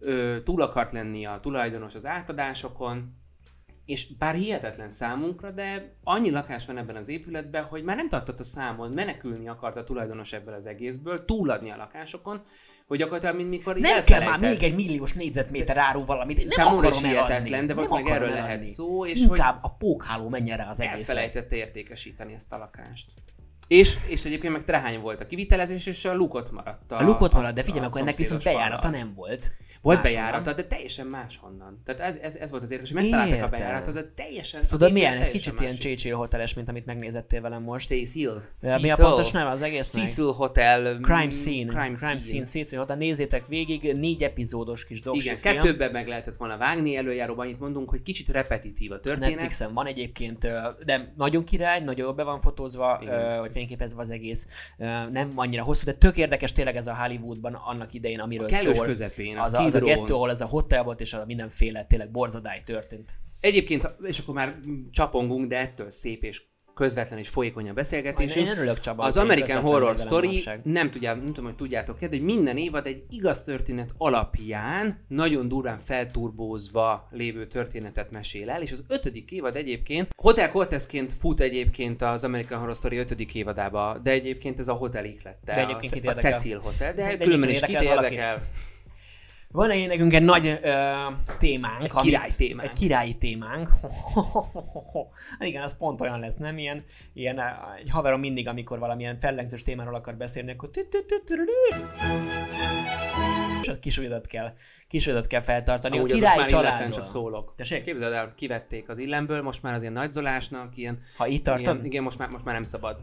[0.00, 3.17] ö, túl akart lenni a tulajdonos az átadásokon,
[3.88, 8.40] és bár hihetetlen számunkra, de annyi lakás van ebben az épületben, hogy már nem tartott
[8.40, 12.42] a számon, menekülni akart a tulajdonos ebből az egészből, túladni a lakásokon,
[12.86, 16.38] hogy gyakorlatilag, mint mikor Nem kell már még egy milliós négyzetméter áru valamit.
[16.38, 17.66] Nem Számomra akarom eladni.
[17.66, 18.66] de valószínűleg erről lehet eladni.
[18.66, 20.98] szó, és hogy Inkább a pókháló menjen rá az egészre.
[20.98, 23.06] elfelejtette értékesíteni ezt a lakást.
[23.68, 26.92] És, és egyébként meg trehány volt a kivitelezés, és a lukot maradt.
[26.92, 29.50] A lukot marad, de figyelj, a akkor ennek viszont bejárata nem volt.
[29.82, 31.82] Volt bejárata, de teljesen máshonnan.
[31.84, 34.62] Tehát ez, ez, ez volt az érdekes, hogy megtalálták a bejáratot, de teljesen...
[34.62, 35.16] Tudod az milyen?
[35.18, 35.74] Ez kicsit ilyen.
[35.74, 37.86] Churchill hoteles, mint amit megnézettél velem most.
[37.86, 38.42] Cecil.
[38.60, 40.04] De Mi a pontos neve az egésznek?
[40.06, 40.94] Cecil Hotel.
[40.98, 41.66] mm, Crime Scene.
[41.72, 42.44] Crime, Crime Scene.
[42.44, 42.96] Cecil Hotel.
[42.96, 45.54] Nézzétek végig, négy epizódos kis doksi Igen, film.
[45.54, 49.28] kettőbben meg lehetett volna vágni, előjáróban annyit mondunk, hogy kicsit repetitív a történet.
[49.30, 50.46] Netflixen van egyébként,
[50.84, 53.38] de nagyon király, nagyon be van fotózva, Igen.
[53.38, 54.46] vagy fényképezve az egész.
[55.12, 58.86] Nem annyira hosszú, de tök érdekes tényleg ez a Hollywoodban annak idején, amiről Kellős szól.
[58.86, 61.84] közepén, Az, az, a, az a gettó, ahol ez a hotel volt, és a mindenféle
[61.84, 63.12] tényleg borzadály történt.
[63.40, 64.58] Egyébként, és akkor már
[64.90, 66.42] csapongunk, de ettől szép és
[66.78, 68.46] közvetlen és folyékony a Én, beszélgetésünk.
[68.46, 72.56] én örülök Csaba, Az American Horror Story, nem, tudjá, nem tudom, hogy tudjátok hogy minden
[72.56, 79.30] évad egy igaz történet alapján nagyon durván felturbózva lévő történetet mesél el, és az ötödik
[79.30, 84.68] évad egyébként Hotel Cortezként fut egyébként az American Horror Story ötödik évadába, de egyébként ez
[84.68, 86.14] a hotel ihlette, De egyébként a, a?
[86.14, 88.42] Cecil Hotel, de, De de különben is kit érdekel.
[89.52, 90.92] Van egy nekünk egy nagy ö,
[91.38, 91.82] témánk.
[91.82, 92.70] Egy király témánk.
[92.70, 93.70] Egy királyi témánk.
[95.38, 96.58] Igen, az pont olyan lesz, nem?
[96.58, 97.40] Ilyen, ilyen
[97.82, 100.70] egy haverom mindig, amikor valamilyen fellengzős témáról akar beszélni, akkor
[103.62, 104.52] és az kisúlyodat kell,
[104.88, 105.96] kisúlyodat kell feltartani.
[105.96, 106.90] Amúgy a királyi családról.
[106.90, 107.54] csak szólok.
[107.56, 107.84] Tessék?
[107.84, 111.74] Képzeld el, kivették az illemből, most már az ilyen nagyzolásnak, ilyen, Ha itt tartod?
[111.74, 112.96] ilyen igen, most már, most már nem szabad.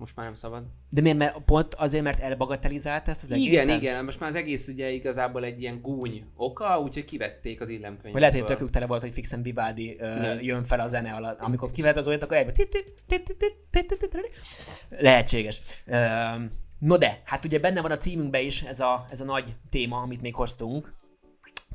[0.00, 0.64] Most már nem szabad.
[0.88, 1.18] De miért?
[1.18, 3.82] Mert pont azért, mert elbagatelizált ezt az Igen, egészet?
[3.82, 8.20] igen, most már az egész ugye igazából egy ilyen gúny oka, úgyhogy kivették az illemkönyvből.
[8.20, 10.42] Lehet, hogy tökük tele volt, hogy fixen Vivaldi ö, Igen.
[10.42, 11.40] jön fel a zene alatt.
[11.40, 12.54] Amikor kivett az olyat, akkor egyben...
[14.88, 15.60] Lehetséges.
[16.78, 20.00] No de, hát ugye benne van a címünkben is ez a, ez a nagy téma,
[20.00, 20.94] amit még hoztunk.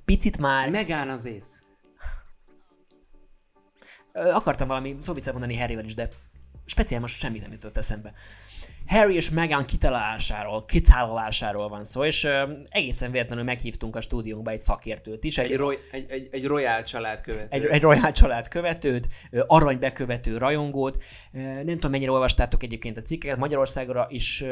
[0.05, 0.69] Picit már...
[0.69, 1.63] Megán az ész.
[4.13, 6.09] Akartam valami szóvicet mondani Harryvel is, de
[6.65, 8.13] speciál most semmit nem jutott eszembe.
[8.87, 14.59] Harry és Meghan kitalálásáról, kitalálásáról van szó, és ö, egészen véletlenül meghívtunk a stúdiónkba egy
[14.59, 17.47] szakértőt is, Egy, egy, roy, egy, egy, egy royal család követő.
[17.49, 19.07] egy, egy Royal család követőt,
[19.47, 21.03] aranybekövető rajongót.
[21.31, 24.43] Nem tudom, mennyire olvastátok egyébként a cikkeket, Magyarországra is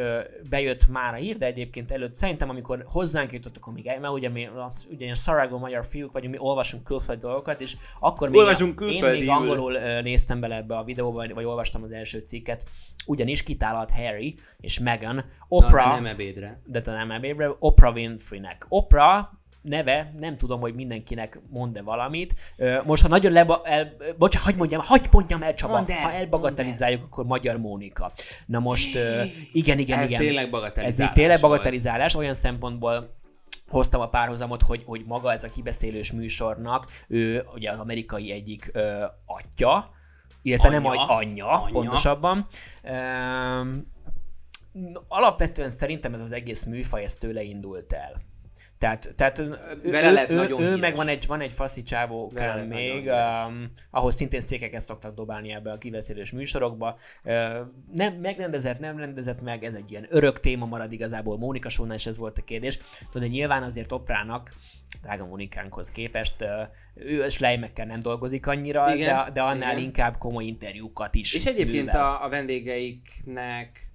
[0.49, 4.29] bejött már a hír, de egyébként előtt szerintem, amikor hozzánk jutottak, akkor még, mert ugye
[4.29, 4.47] mi
[4.89, 9.19] ugye szaragó magyar fiúk vagyunk, mi olvasunk külföldi dolgokat, és akkor még Olvasunk én külföldiül.
[9.19, 12.63] még angolul néztem bele ebbe a videóba, vagy olvastam az első cikket,
[13.05, 14.22] ugyanis kitálalt Harry
[14.59, 16.62] és Meghan Na, Oprah, de nem ebédre.
[16.65, 18.65] de talán nem ebébre, Oprah Winfreynek.
[18.69, 19.25] Oprah
[19.62, 22.33] neve, nem tudom, hogy mindenkinek mond-e valamit.
[22.57, 26.01] Ö, Most, ha nagyon leba, el, bocsánat, hagyd mondjam, hagyd mondjam el, Csaba, Mondd el,
[26.01, 28.12] ha elbagatelizáljuk, akkor Magyar Mónika.
[28.45, 30.21] Na most, ö, igen, igen, Ez igen.
[30.21, 31.51] tényleg Ez bagatelizálás így tényleg volt.
[31.51, 33.15] bagatelizálás, olyan szempontból
[33.67, 38.69] hoztam a párhuzamot, hogy, hogy maga ez a kibeszélős műsornak, ő ugye az amerikai egyik
[38.73, 39.89] ö, atya,
[40.41, 41.01] illetve nem Anyja.
[41.01, 41.73] egy anyja, Anyja.
[41.73, 42.47] pontosabban.
[42.83, 43.91] Üm,
[45.07, 48.21] alapvetően szerintem ez az egész műfaj, ez tőle indult el.
[48.83, 52.67] Tehát, tehát ő, Vele ő, lett ő, ő meg van egy, van egy faszi lett
[52.67, 56.97] még, um, ahol szintén székeket szoktak dobálni ebbe a kiveszélős műsorokba.
[57.23, 57.33] Uh,
[57.93, 61.38] nem megrendezett, nem rendezett meg, ez egy ilyen örök téma marad igazából.
[61.38, 62.79] Mónika Sónál is ez volt a kérdés.
[63.13, 64.53] De nyilván azért Oprának,
[65.01, 66.49] drága Mónikánkhoz képest, uh,
[66.93, 69.83] ő a slejmekkel nem dolgozik annyira, Igen, de, de annál igen.
[69.83, 72.05] inkább komoly interjúkat is És egyébként művel.
[72.05, 73.91] a, a vendégeiknek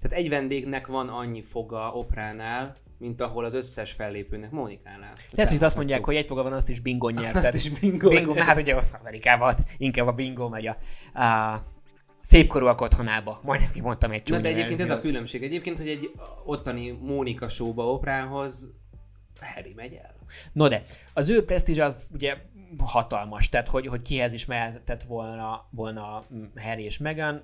[0.00, 5.12] Tehát egy vendégnek van annyi foga opránál, mint ahol az összes fellépőnek Mónikánál.
[5.30, 7.44] Lehet, hogy azt mondják, hogy egy foga van, azt is bingon nyerted.
[7.44, 8.08] Azt is bingo.
[8.08, 10.76] bingo hát ugye Amerikában inkább a bingo megy a,
[11.20, 11.62] a
[12.20, 13.40] szépkorúak otthonába.
[13.42, 15.42] Majdnem kimondtam egy Na, csúnya de egyébként ez a különbség.
[15.42, 16.10] Egyébként, hogy egy
[16.44, 18.70] ottani Mónika showba oprához
[19.40, 20.14] Harry megy el.
[20.52, 22.36] No de, az ő presztízs az ugye
[22.78, 27.42] hatalmas, tehát hogy, hogy kihez is mehetett volna, volna mm, Harry és Meghan,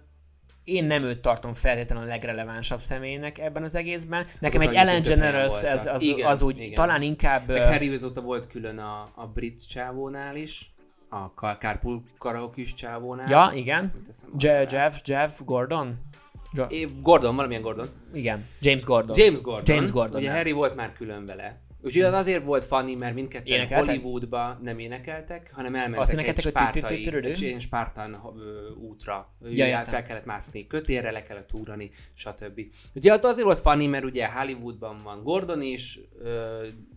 [0.68, 4.26] én nem őt tartom feltétlenül a legrelevánsabb személynek ebben az egészben.
[4.38, 6.74] Nekem Azok egy Ellen többen DeGeneres az, az, Igen, az úgy igen.
[6.74, 7.48] talán inkább...
[7.48, 10.70] Meg Harry azóta volt külön a, a brit csávónál is,
[11.08, 13.28] a Car- Carpool karaoke csávónál.
[13.30, 13.92] Ja, igen.
[13.94, 14.76] Mit teszem Je- arra?
[14.76, 15.98] Jeff, Jeff Gordon?
[16.52, 17.88] Jo- Gordon, valamilyen Gordon.
[18.12, 19.16] igen, James Gordon.
[19.18, 19.74] James Gordon.
[19.74, 20.32] James Gordon, Ugye.
[20.32, 21.60] Harry volt már külön vele.
[21.82, 23.52] Úgyhogy az azért volt funny, mert mindketten?
[23.86, 27.04] Hollywoodba nem énekeltek, hanem elmentek egy spártai, egy
[28.36, 29.34] ö, útra.
[29.86, 32.60] Fel kellett mászni kötélre, le kellett ugrani, stb.
[32.94, 36.00] Ugye azért volt funny, mert ugye Hollywoodban van Gordon is,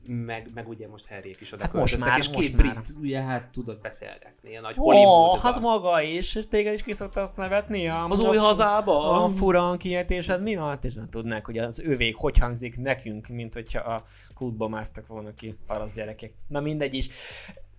[0.07, 3.49] meg, meg ugye most Harryek is oda Hát most már, és két brit, ugye hát
[3.51, 5.39] tudott beszélgetni a nagy Hollywoodban.
[5.39, 9.23] hát maga is, téged is ki szoktak nevetni a, Az új hazába?
[9.23, 13.79] A fura kiejtésed miatt, és nem tudnák, hogy az övék hogy hangzik nekünk, mint hogyha
[13.79, 14.03] a
[14.41, 16.33] klubba másztak volna ki parasz gyerekek.
[16.47, 17.09] Na mindegy is.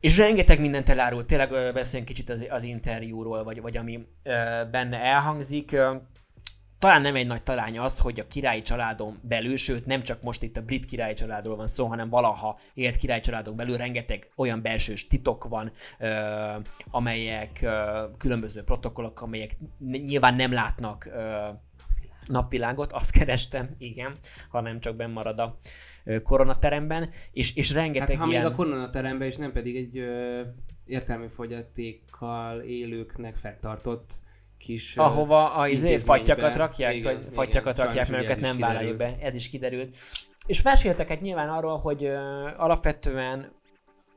[0.00, 4.32] És rengeteg mindent elárult, tényleg beszéljünk kicsit az, az interjúról, vagy, vagy ami ö,
[4.70, 5.76] benne elhangzik.
[6.78, 10.42] Talán nem egy nagy talány az, hogy a királyi családon belül, sőt nem csak most
[10.42, 14.62] itt a brit királyi családról van szó, hanem valaha élt királyi családon belül rengeteg olyan
[14.62, 16.14] belsős titok van, ö,
[16.90, 21.48] amelyek ö, különböző protokollok, amelyek nyilván nem látnak ö,
[22.26, 24.12] napvilágot, azt kerestem, igen,
[24.50, 25.58] hanem csak benn marad a
[26.22, 28.42] koronateremben, és, és rengeteg Hát ha ilyen...
[28.42, 30.40] még a koronateremben is nem pedig egy ö,
[30.86, 34.12] értelmi fogyatékkal élőknek fenntartott
[34.58, 34.96] kis...
[34.96, 37.32] ahova a izé, fattyakat rakják, Igen, vagy igen.
[37.32, 39.16] fattyakat rakják, Sajnos mert őket nem vállaljuk be.
[39.20, 39.94] Ez is kiderült.
[40.46, 42.16] És meséltek egy nyilván arról, hogy ö,
[42.56, 43.52] alapvetően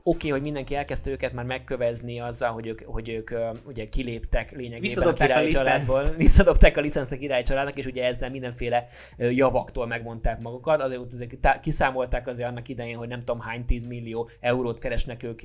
[0.07, 3.31] okay, hogy mindenki elkezdte őket már megkövezni azzal, hogy ők, hogy ők
[3.65, 5.67] ugye kiléptek lényegében Visszadobták a királyi licenszt.
[5.67, 6.15] családból.
[6.25, 8.85] Visszadobták a licenszt a királyi családnak, és ugye ezzel mindenféle
[9.17, 10.81] javaktól megmondták magukat.
[10.81, 15.23] Azért, azért tá- kiszámolták azért annak idején, hogy nem tudom hány 10 millió eurót keresnek
[15.23, 15.41] ők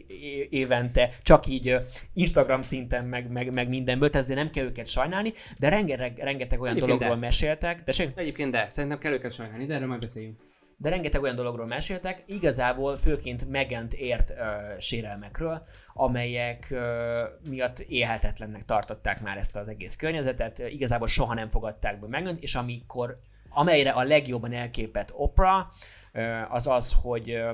[0.50, 1.76] évente, csak így
[2.14, 6.60] Instagram szinten, meg, meg, meg mindenből, tehát azért nem kell őket sajnálni, de rengeteg, rengeteg
[6.60, 7.26] olyan Egyébként dologról de.
[7.26, 7.82] meséltek.
[7.82, 8.10] Tessék?
[8.14, 10.49] Egyébként de, szerintem kell őket sajnálni, de erről majd beszéljünk.
[10.80, 14.34] De rengeteg olyan dologról meséltek, igazából főként megent ért ö,
[14.78, 15.62] sérelmekről,
[15.94, 22.06] amelyek ö, miatt élhetetlennek tartották már ezt az egész környezetet, igazából soha nem fogadták be
[22.06, 23.16] megent, és amikor,
[23.48, 25.66] amelyre a legjobban elképett Oprah,
[26.12, 27.52] ö, az az, hogy ö,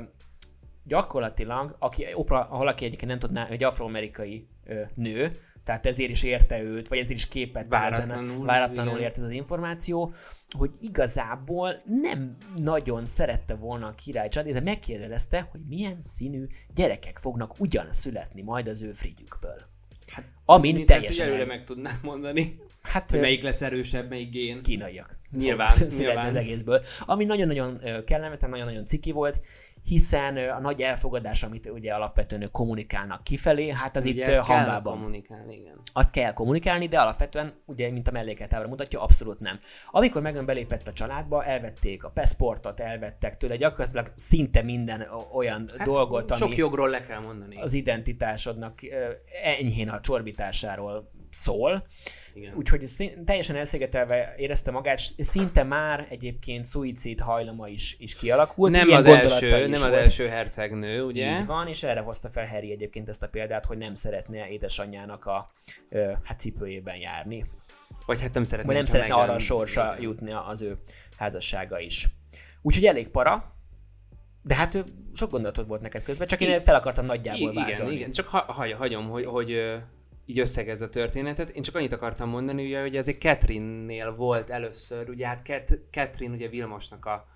[0.84, 5.30] gyakorlatilag, aki, Oprah, ha valaki egyébként nem tudná, egy afroamerikai ö, nő,
[5.66, 9.02] tehát ezért is érte őt, vagy ezért is képet Váratlanul, váratlanul igen.
[9.04, 10.12] ért ez az információ,
[10.50, 17.18] hogy igazából nem nagyon szerette volna a király család, de megkérdezte, hogy milyen színű gyerekek
[17.18, 19.56] fognak ugyan születni majd az ő frigyükből.
[20.12, 24.62] Hát, Amin teljesen előre el- meg tudnám mondani, Hát hogy melyik lesz erősebb, melyik gén.
[24.62, 25.18] kínaiak.
[25.30, 26.28] Nyilván, Szóval nyilván.
[26.28, 26.82] az egészből.
[27.00, 29.40] Ami nagyon-nagyon kellemetlen, nagyon-nagyon ciki volt,
[29.86, 34.82] hiszen a nagy elfogadás, amit ugye alapvetően ők kommunikálnak kifelé, hát az Ugye itt kell
[34.82, 35.80] kommunikálni, igen.
[35.92, 39.58] azt kell kommunikálni, de alapvetően, ugye, mint a mellékeltábra mutatja, abszolút nem.
[39.90, 45.86] Amikor megön belépett a családba, elvették a paszportot, elvettek tőle gyakorlatilag szinte minden olyan Hát,
[45.88, 47.56] dolgot, ami Sok jogról le kell mondani.
[47.60, 48.78] az identitásodnak
[49.42, 51.86] enyhén a csorbitásáról szól.
[52.36, 52.54] Igen.
[52.54, 58.72] Úgyhogy szín- teljesen elszigetelve érezte magát, szinte már egyébként szuicid hajlama is, is kialakult.
[58.72, 61.38] nem Ilyen az első, nem az első hercegnő, ugye?
[61.38, 65.24] Így van, és erre hozta fel Harry egyébként ezt a példát, hogy nem szeretne édesanyjának
[65.24, 65.50] a
[66.22, 67.44] hát cipőjében járni.
[68.06, 68.66] Vagy hát nem szeretné.
[68.68, 70.78] Vagy nem szeretne arra a sorsa jutni az ő
[71.18, 72.08] házassága is.
[72.62, 73.54] Úgyhogy elég para,
[74.42, 77.94] de hát sok gondolatot volt neked közben, csak én I- fel akartam nagyjából igen, vázolni.
[77.94, 79.76] igen, csak ha, hagy, hagyom, hogy, hogy
[80.26, 81.50] így összegezz a történetet.
[81.50, 85.78] Én csak annyit akartam mondani, ugye, hogy ez egy Catherine-nél volt először, ugye hát Cat,
[85.90, 87.26] Catherine ugye Vilmosnak a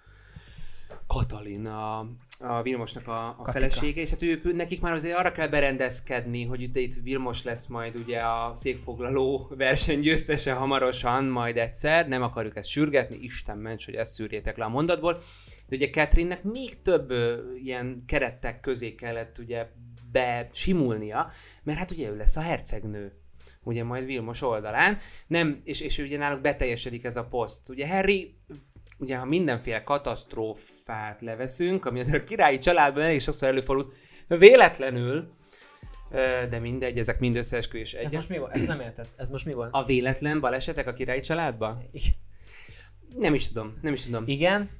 [1.07, 1.98] Katalin, a,
[2.38, 3.53] a Vilmosnak a, a Katika.
[3.53, 7.66] felesége, és hát ők, nekik már azért arra kell berendezkedni, hogy itt, itt Vilmos lesz
[7.66, 13.85] majd ugye a székfoglaló verseny győztese hamarosan, majd egyszer, nem akarjuk ezt sürgetni, Isten ments,
[13.85, 15.18] hogy ezt szűrjétek le a mondatból,
[15.66, 19.66] de ugye Catherine-nek még több ö, ilyen kerettek közé kellett ugye
[20.12, 21.30] besimulnia,
[21.62, 23.12] mert hát ugye ő lesz a hercegnő
[23.62, 27.68] ugye majd Vilmos oldalán, nem, és, és ugye náluk beteljesedik ez a poszt.
[27.68, 28.34] Ugye Harry,
[28.98, 33.94] ugye ha mindenféle katasztrófát leveszünk, ami azért a királyi családban elég sokszor előfordult,
[34.28, 35.32] véletlenül,
[36.48, 38.12] de mindegy, ezek mind összeesküvés Ez egy.
[38.12, 38.54] most mi volt?
[38.54, 39.08] Ezt nem érted.
[39.16, 39.74] Ez most mi volt?
[39.74, 41.88] A véletlen balesetek a királyi családban?
[41.92, 42.12] Igen.
[43.16, 44.24] Nem is tudom, nem is tudom.
[44.26, 44.70] Igen,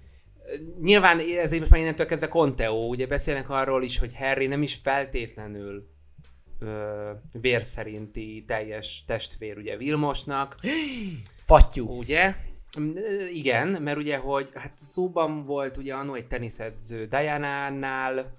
[0.81, 4.75] Nyilván ezért most már innentől kezdve Conteo, ugye beszélnek arról is, hogy Harry nem is
[4.75, 5.89] feltétlenül
[6.59, 7.11] ö,
[7.41, 10.55] vér szerinti teljes testvér ugye Vilmosnak,
[11.47, 11.89] fattyú.
[11.99, 12.35] ugye?
[12.81, 12.97] Mm,
[13.33, 18.39] Igen, mert ugye, hogy hát szóban volt ugye annó egy teniszedző Diana-nál,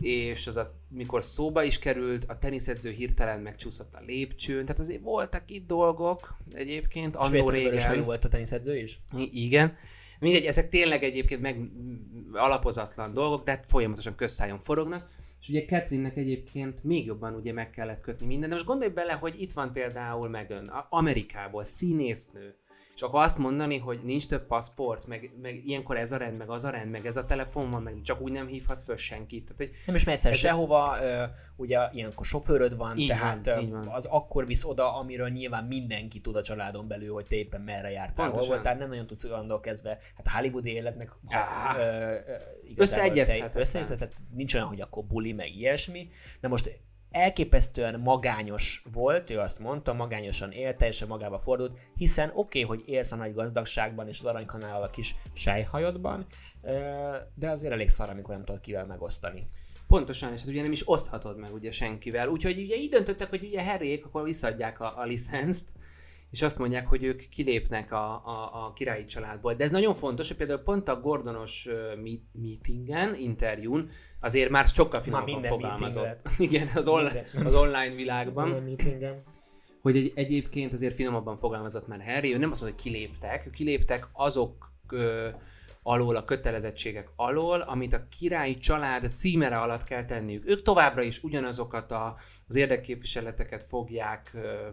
[0.00, 5.02] és az a, mikor szóba is került, a teniszedző hirtelen megcsúszott a lépcsőn, tehát azért
[5.02, 8.04] voltak itt dolgok egyébként, annó régen.
[8.04, 9.00] volt a teniszedző is.
[9.16, 9.76] I- Igen.
[10.20, 11.70] Mindegy, ezek tényleg egyébként meg
[12.32, 15.10] alapozatlan dolgok, de hát folyamatosan közszájon forognak.
[15.40, 18.48] És ugye Catherine-nek egyébként még jobban ugye meg kellett kötni minden.
[18.48, 22.54] De most gondolj bele, hogy itt van például Megan, A- Amerikából, színésznő.
[22.98, 26.50] És akkor azt mondani, hogy nincs több paszport, meg, meg ilyenkor ez a rend, meg
[26.50, 29.42] az a rend, meg ez a telefon van, meg csak úgy nem hívhatsz föl senkit.
[29.44, 30.96] Tehát, hogy Nem is mehetsz Ez- sehova,
[31.56, 33.86] ugye ilyenkor sofőröd van, Így tehát van, van.
[33.88, 37.90] az akkor visz oda, amiről nyilván mindenki tud a családon belül, hogy te éppen merre
[37.90, 38.54] jártál, hol Pontosan.
[38.54, 42.76] voltál, nem nagyon tudsz onnantól kezdve, hát a hollywoodi életnek ha, Á, ö, ö, igazából
[42.76, 43.50] összeegyeztethetetlen.
[43.50, 46.08] te- összeegyeztethet, nincs olyan, hogy akkor buli, meg ilyesmi,
[46.40, 46.78] de most
[47.10, 52.88] elképesztően magányos volt, ő azt mondta, magányosan élt, teljesen magába fordult, hiszen oké, okay, hogy
[52.88, 56.26] élsz a nagy gazdagságban és az aranykanál a kis sejhajodban,
[57.34, 59.48] de azért elég szar, amikor nem tudod kivel megosztani.
[59.86, 62.28] Pontosan, és hát ugye nem is oszthatod meg ugye senkivel.
[62.28, 65.68] Úgyhogy ugye így döntöttek, hogy ugye Harryék akkor visszadják a, a licenszt,
[66.30, 69.54] és azt mondják, hogy ők kilépnek a, a, a királyi családból.
[69.54, 71.68] De ez nagyon fontos, hogy például pont a Gordonos
[72.32, 76.28] meetingen, interjún, azért már sokkal finomabban fogalmazott.
[76.38, 77.46] Igen, az, online, Minden.
[77.46, 78.48] az online világban.
[79.82, 83.52] hogy egy, egyébként azért finomabban fogalmazott már Harry, ő nem azt mondta, hogy kiléptek, ők
[83.52, 85.28] kiléptek azok ö,
[85.82, 90.46] alól, a kötelezettségek alól, amit a királyi család címere alatt kell tenniük.
[90.46, 92.16] Ők továbbra is ugyanazokat a,
[92.48, 94.68] az érdekképviseleteket fogják ö,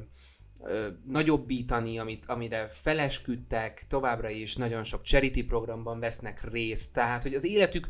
[0.66, 7.34] ö, nagyobbítani, amit, amire felesküdtek, továbbra is nagyon sok charity programban vesznek részt, tehát hogy
[7.34, 7.88] az életük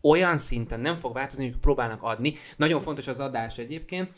[0.00, 2.34] olyan szinten nem fog változni, hogy próbálnak adni.
[2.56, 4.10] Nagyon fontos az adás egyébként,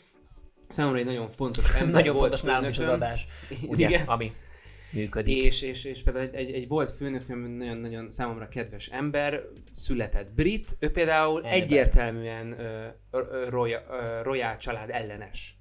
[0.67, 3.27] Számomra egy nagyon fontos ember Nagyon volt fontos nálunk is az adás,
[3.67, 4.07] ugye, Igen.
[4.07, 4.31] ami
[4.91, 5.43] működik.
[5.43, 9.41] És, és, és például egy, egy, egy volt főnököm, nagyon-nagyon számomra kedves ember,
[9.73, 11.61] született brit, ő például Elnevel.
[11.61, 12.59] egyértelműen
[13.11, 13.49] ö,
[14.23, 15.55] royal család ellenes.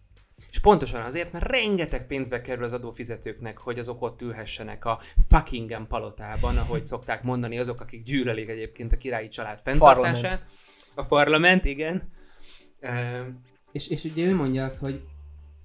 [0.55, 5.87] És pontosan azért, mert rengeteg pénzbe kerül az adófizetőknek, hogy azok ott ülhessenek a Fuckingham
[5.87, 10.21] palotában, ahogy szokták mondani azok, akik gyűlölik egyébként a királyi család fenntartását.
[10.21, 10.43] Parlament.
[10.95, 12.13] A parlament, igen.
[12.81, 12.89] Ö,
[13.73, 15.03] és, és ugye ő mondja azt, hogy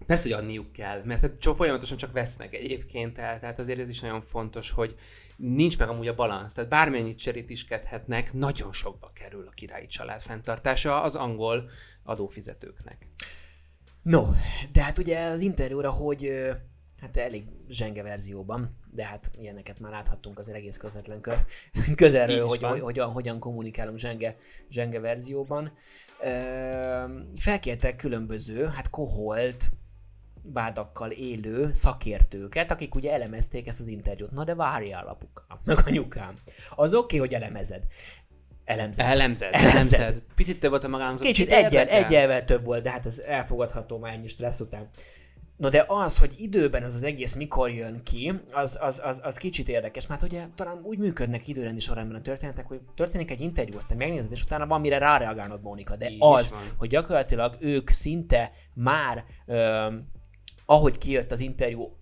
[0.06, 4.00] Persze, hogy adniuk kell, mert csak folyamatosan csak vesznek egyébként el, tehát azért ez is
[4.00, 4.96] nagyon fontos, hogy
[5.36, 11.02] nincs meg amúgy a balansz, tehát bármennyit cserétiskedhetnek, nagyon sokba kerül a királyi család fenntartása
[11.02, 11.70] az angol
[12.04, 13.08] adófizetőknek.
[14.02, 14.24] No,
[14.72, 16.50] de hát ugye az interjúra, hogy
[17.02, 21.34] hát elég zsenge verzióban, de hát ilyeneket már láthattunk azért egész közvetlen kö,
[21.96, 24.38] közelről, hogy, hogy hogyan, hogyan kommunikálunk zsenge,
[24.70, 25.72] zsenge verzióban.
[27.36, 29.72] Felkértek különböző, hát koholt,
[30.42, 34.32] vádakkal élő szakértőket, akik ugye elemezték ezt az interjút.
[34.32, 36.34] Na de várjál, apuka, meg anyukám.
[36.76, 37.84] Az oké, okay, hogy elemezed.
[38.70, 39.06] Elemzed.
[39.06, 40.00] Elemzed, Elemzed.
[40.00, 40.24] elemzed.
[40.36, 41.20] Picit több volt a magához.
[41.20, 44.90] Kicsit egyel, egyelvel több volt, de hát ez elfogadható már ennyi stressz után.
[45.58, 49.38] No de az, hogy időben ez az egész mikor jön ki, az, az, az, az
[49.38, 53.78] kicsit érdekes, mert ugye talán úgy működnek időrendi sorrendben a történetek, hogy történik egy interjú,
[53.78, 58.52] aztán megnézed, és utána van mire ráreagálnod, Mónika, de Így az, hogy gyakorlatilag ők szinte
[58.74, 60.08] már, öm,
[60.66, 61.99] ahogy kijött az interjú,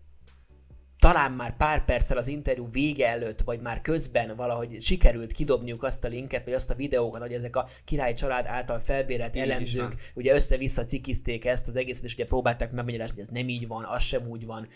[0.99, 6.03] talán már pár perccel az interjú vége előtt, vagy már közben valahogy sikerült kidobniuk azt
[6.03, 10.11] a linket, vagy azt a videókat, hogy ezek a király család által felbérelt Így elemzők
[10.13, 13.83] ugye össze-vissza cikizték ezt az egészet, és ugye próbálták megmagyarázni, hogy ez nem így van,
[13.83, 14.67] az sem úgy van,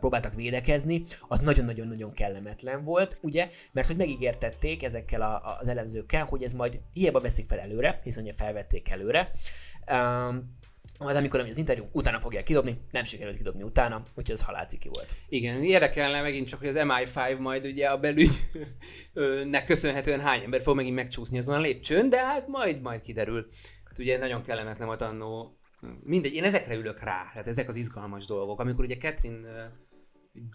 [0.00, 6.24] próbáltak védekezni, az nagyon-nagyon-nagyon kellemetlen volt, ugye, mert hogy megígértették ezekkel a, a- az elemzőkkel,
[6.24, 9.30] hogy ez majd hiába veszik fel előre, hiszen ugye felvették előre,
[9.90, 10.58] um,
[11.04, 15.16] majd amikor az interjú utána fogják kidobni, nem sikerült kidobni utána, úgyhogy ez halálciki volt.
[15.28, 20.76] Igen, érdekelne megint csak, hogy az MI5 majd ugye a belügynek köszönhetően hány ember fog
[20.76, 23.46] megint megcsúszni azon a lépcsőn, de hát majd, majd kiderül.
[23.84, 25.58] Hát ugye nagyon kellemetlen volt annó.
[26.02, 28.60] Mindegy, én ezekre ülök rá, hát ezek az izgalmas dolgok.
[28.60, 29.72] Amikor ugye Catherine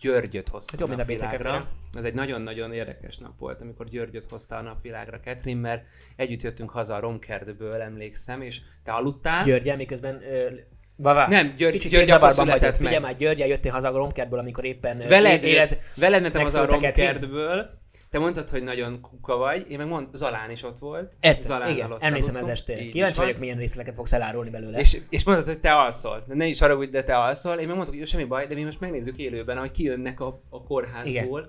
[0.02, 1.70] Györgyöt hozta Hát jobb, a napvilágra.
[1.94, 5.86] Ez egy nagyon-nagyon érdekes nap volt, amikor Györgyöt hozta a napvilágra Catherine, mert
[6.16, 9.44] együtt jöttünk haza a Romkertből, emlékszem, és te aludtál.
[9.44, 10.50] Györgyel, miközben ö,
[10.98, 12.82] Vavá, Nem, György, kicsit György akkor zavarban született vagyok.
[12.82, 12.94] meg.
[12.94, 16.66] Figyelj már, Györgyel jöttél haza a romkertből, amikor éppen Veled, élet, veled mentem az a
[16.66, 17.84] romkertből,
[18.16, 21.14] te mondtad, hogy nagyon kuka vagy, én meg mond, Zalán is ott volt.
[21.20, 24.80] Értem, Zalánnal igen, emlékszem ez is Kíváncsi vagyok, milyen részleteket fogsz elárulni belőle.
[24.80, 26.24] És, és mondtad, hogy te alszol.
[26.28, 27.52] Ne is haragudj, de te alszol.
[27.52, 30.42] Én meg mondtam, hogy jó, semmi baj, de mi most megnézzük élőben, ahogy kijönnek a,
[30.50, 31.48] a kórházból.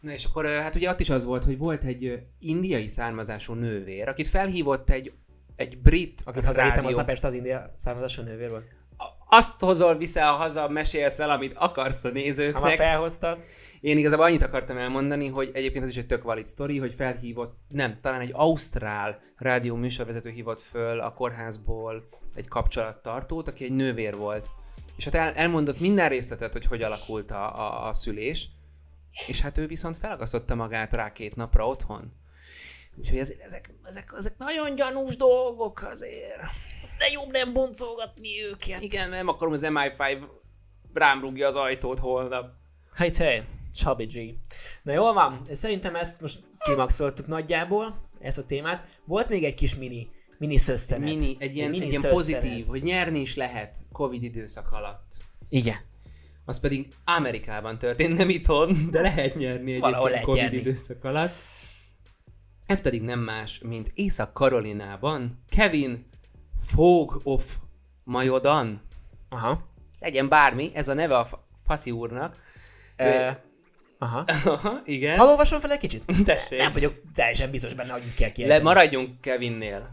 [0.00, 4.08] Na és akkor hát ugye ott is az volt, hogy volt egy indiai származású nővér,
[4.08, 5.12] akit felhívott egy,
[5.56, 6.98] egy brit Akit hazavittem, rádió.
[6.98, 8.64] az Pest az India származású nővér volt.
[9.28, 12.76] Azt hozol vissza a haza, mesélsz el, amit akarsz a Ha nézőknek.
[12.76, 13.38] felhoztad.
[13.84, 17.56] Én igazából annyit akartam elmondani, hogy egyébként ez is egy tök valid sztori, hogy felhívott,
[17.68, 22.04] nem, talán egy ausztrál rádió műsorvezető hívott föl a kórházból
[22.34, 24.48] egy kapcsolattartót, aki egy nővér volt.
[24.96, 28.48] És hát el, elmondott minden részletet, hogy hogy alakult a, a, a szülés,
[29.26, 32.12] és hát ő viszont felagasztotta magát rá két napra otthon.
[32.96, 36.40] Úgyhogy ezek, ezek, ezek, ezek nagyon gyanús dolgok azért.
[36.98, 38.82] De jobb nem boncolgatni őket.
[38.82, 40.24] Igen, nem akarom az MI5
[40.94, 42.52] rám rúgja az ajtót holnap.
[42.94, 43.42] Hey, hey,
[43.74, 44.34] Chubby G.
[44.82, 48.86] Na jól van, szerintem ezt most kimaxoltuk nagyjából, ezt a témát.
[49.04, 50.08] Volt még egy kis mini,
[50.38, 51.08] mini szösszenet.
[51.08, 55.12] Mini, egy ilyen, egy ilyen pozitív, hogy nyerni is lehet Covid időszak alatt.
[55.48, 55.76] Igen.
[56.44, 60.56] Az pedig Amerikában történt, nem itthon, de lehet nyerni lehet Covid nyerni.
[60.56, 61.32] időszak alatt.
[62.66, 66.06] Ez pedig nem más, mint Észak-Karolinában Kevin
[66.56, 67.56] Fog of
[68.04, 68.80] Majodan.
[69.28, 69.68] Aha.
[70.00, 72.36] Legyen bármi, ez a neve a fa- faszi úrnak.
[72.96, 73.30] Ö,
[73.98, 74.24] aha.
[74.44, 75.18] Aha, igen.
[75.18, 76.02] Hadd olvasom fel egy kicsit?
[76.24, 76.58] Tessék.
[76.58, 78.62] Nem vagyok teljesen biztos benne, hogy így kell Le, kiejteni.
[78.62, 79.88] maradjunk Kevinnél.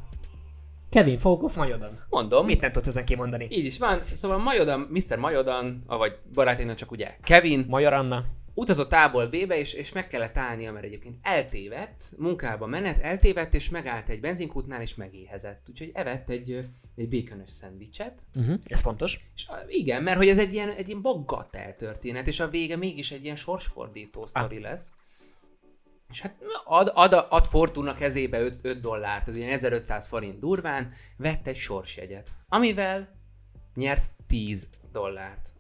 [0.90, 1.98] Kevin Foggoff Majodan.
[2.10, 2.46] Mondom.
[2.46, 3.48] Mit nem tudsz ezen kimondani?
[3.50, 4.02] Így is van.
[4.14, 5.18] Szóval Majodan, Mr.
[5.18, 8.24] Majodan, vagy baráténak csak ugye Kevin, Major Anna.
[8.54, 13.70] Utazott A-ból B-be, és, és meg kellett állnia, mert egyébként eltévedt, munkába menet, eltévedt, és
[13.70, 15.66] megállt egy benzinkútnál, és megéhezett.
[15.70, 18.22] Úgyhogy evett egy, egy békönös szendvicset.
[18.36, 18.60] Uh-huh.
[18.64, 19.20] Ez fontos.
[19.36, 23.12] És igen, mert hogy ez egy ilyen, egy ilyen baggatel történet, és a vége mégis
[23.12, 24.92] egy ilyen sorsfordító sztori lesz.
[26.12, 30.94] És hát ad, ad, ad Fortuna kezébe 5, 5 dollárt, az ugye 1500 forint durván,
[31.18, 33.20] vett egy sorsjegyet, amivel
[33.76, 35.51] nyert 10 dollárt.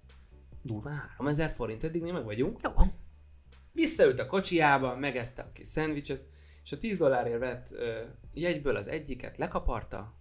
[0.63, 2.59] Durván 3000 forint, eddig mi meg vagyunk.
[2.63, 2.83] Jó.
[3.73, 6.21] Visszaült a kocsiába, megette a kis szendvicset,
[6.63, 8.01] és a 10 dollárért vett ö,
[8.33, 10.13] jegyből az egyiket, lekaparta,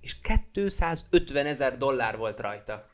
[0.00, 0.16] és
[0.52, 2.88] 250 ezer dollár volt rajta.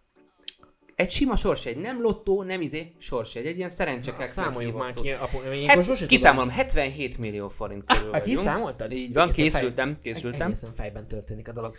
[0.95, 5.13] Egy sima sorsjegy, nem lottó, nem izé, sorsjegy, egy ilyen szerencsekek Számoljuk már ki.
[5.13, 8.39] Apu, én sose kiszámolom, 77 millió forint körül Hát vagyunk.
[8.39, 8.93] kiszámoltad?
[8.93, 10.47] Így van, Egészen készültem, fej- készültem.
[10.47, 11.77] Egészen fejben történik a dolog.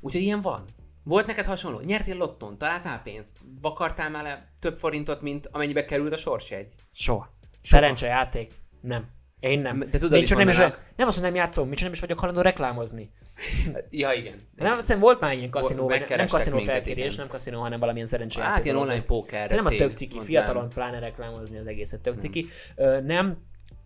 [0.00, 0.64] Úgyhogy ilyen van.
[1.04, 1.80] Volt neked hasonló?
[1.80, 3.36] Nyertél lottón, találtál pénzt?
[3.60, 6.68] Vakartál már le több forintot, mint amennyibe került a sorsjegy?
[6.92, 7.30] Soha.
[7.62, 8.52] Szerencsejáték?
[8.80, 9.06] Nem.
[9.40, 9.78] Én nem.
[9.78, 12.00] De tudod, Én csak nem, is, nem azt, hogy nem játszom, mi csak nem is
[12.00, 13.10] vagyok hajlandó reklámozni.
[13.90, 14.34] Ja, igen.
[14.56, 18.54] Nem, szerintem volt már ilyen kaszinó, nem kaszinó felkérés, nem kaszinó, hanem valamilyen szerencsejáték.
[18.54, 19.48] Hát ilyen online póker.
[19.48, 22.46] Szerintem az tök ciki, fiatalon pláne reklámozni az egészet tök ciki.
[22.76, 23.38] Ö, nem,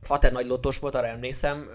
[0.06, 1.68] Fater nagy lottos volt, arra emlékszem,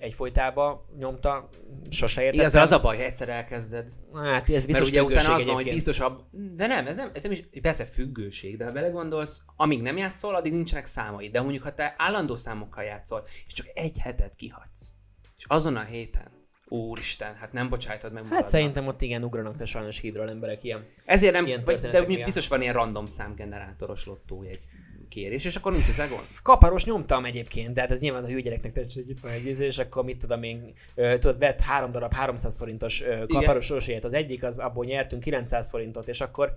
[0.00, 1.48] egy, folytába nyomta,
[1.90, 2.48] sose értettem.
[2.48, 3.88] Igaz, az a baj, ha egyszer elkezded.
[4.14, 6.22] Hát ez biztos Mert ugye utána az van, hogy biztosabb.
[6.30, 10.34] De nem, ez nem, ez nem is, persze függőség, de ha belegondolsz, amíg nem játszol,
[10.34, 11.28] addig nincsenek számai.
[11.28, 14.92] De mondjuk, ha te állandó számokkal játszol, és csak egy hetet kihagysz,
[15.36, 16.36] és azon a héten,
[16.68, 18.52] úristen, hát nem bocsájtod meg Hát magadnak.
[18.52, 20.84] szerintem ott igen, ugranak te sajnos hídról emberek ilyen.
[21.04, 24.60] Ezért nem, ilyen de mondjuk biztos van ilyen random számgenerátoros lottójegy
[25.08, 26.22] kérés, és akkor nincs ezzel gond.
[26.42, 29.46] Kaparos nyomtam egyébként, de hát ez nyilván a hülye gyereknek tetszett, hogy itt van egy
[29.46, 34.14] íz, és akkor mit tudom én, tudod, vett három darab 300 forintos kaparos sorsélyet, az
[34.14, 36.56] egyik, az abból nyertünk 900 forintot, és akkor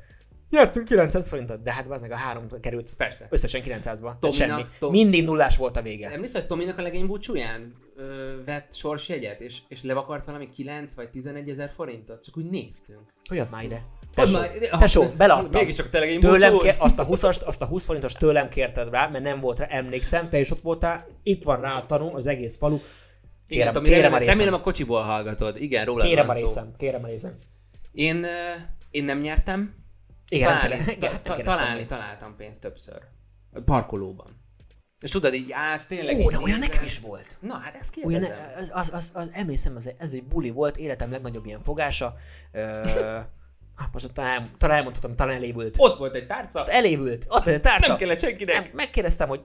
[0.52, 3.28] nyertünk 900 forintot, de hát az meg a három került Persze.
[3.30, 3.99] összesen 900-ba.
[3.99, 4.64] Tehát Tominak- semmi.
[4.80, 6.10] Tom- Mindig nullás volt a vége.
[6.10, 11.10] Emlékszel, hogy Tominak a legény búcsúján ö, vett sorsjegyet, és, és levakart valami 9 vagy
[11.10, 12.24] 11 ezer forintot?
[12.24, 12.99] Csak úgy néztünk.
[13.30, 13.84] Hogy add már ide.
[14.16, 15.62] Tesó, már tesó, beleadtam.
[15.62, 18.89] Mégis csak te legény Tőlem kér, azt a 20 azt a 20 forintos tőlem kérted
[18.89, 22.16] rá, mert nem volt rá, emlékszem, te is ott voltál, itt van rá a tanú,
[22.16, 22.80] az egész falu.
[23.47, 25.62] Igen, Kérem, kérem a remélem, a kocsiból hallgatod.
[25.62, 26.41] Igen, róla Kérem a van szó.
[26.45, 27.38] részem, kérem a részem.
[27.91, 28.26] Én,
[28.91, 29.74] én nem nyertem.
[30.32, 33.01] Igen, találni, ta, nem ta, kérdeztem találni, találtam pénzt többször.
[33.65, 34.36] Parkolóban.
[34.99, 36.19] És tudod, így állsz tényleg.
[36.19, 37.38] Ó, de olyan nekem is volt.
[37.39, 38.53] Na, hát Olyan, kérdezem.
[38.55, 42.15] az, az, az, az, emlékszem, az, ez egy buli volt, életem legnagyobb ilyen fogása.
[42.51, 42.59] Ö,
[43.79, 45.75] hát most talán, talán elmondhatom, talán elévült.
[45.77, 47.88] Ott volt egy tárca, Elévült, ott egy tárca.
[47.88, 48.63] nem kellett senkinek.
[48.63, 49.41] Nem, megkérdeztem, hogy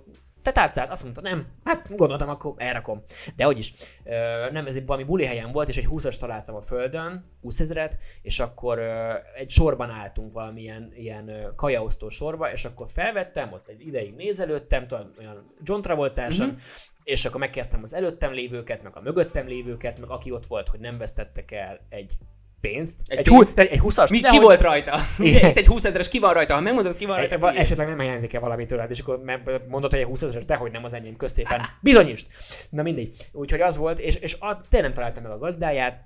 [0.47, 0.91] te tárcát?
[0.91, 1.47] Azt mondta, nem.
[1.65, 3.03] Hát gondoltam, akkor elrakom.
[3.37, 3.75] De hogy is.
[4.05, 7.61] Ö, nem, ez egy valami buli helyen volt, és egy 20-as találtam a földön, 20
[7.61, 13.69] ezeret, és akkor ö, egy sorban álltunk valamilyen ilyen kajaosztó sorba, és akkor felvettem, ott
[13.69, 16.57] egy ideig nézelődtem, tudod, olyan John Travoltásan, Mhm.
[17.05, 20.81] és akkor megkezdtem az előttem lévőket, meg a mögöttem lévőket, meg aki ott volt, hogy
[20.81, 22.13] nem vesztettek el egy
[22.61, 22.97] pénzt.
[23.07, 23.49] Egy egy, pénzt?
[23.49, 24.11] 20, egy 20-as.
[24.11, 24.99] Mi, ki hogy- volt rajta?
[25.19, 25.51] Igen.
[25.51, 27.39] Itt egy 20 ezeres ki van rajta, ha megmondod, ki van rajta.
[27.39, 27.57] Kiírj.
[27.59, 29.21] esetleg nem hiányzik-e valami tőled, és akkor
[29.69, 31.63] mondod, hogy egy 20 ezer, dehogy nem az enyém, közszépen.
[31.81, 32.27] Bizonyítsd!
[32.71, 33.15] Na mindegy.
[33.33, 36.05] Úgyhogy az volt, és, és a, tényleg nem találtam meg a gazdáját,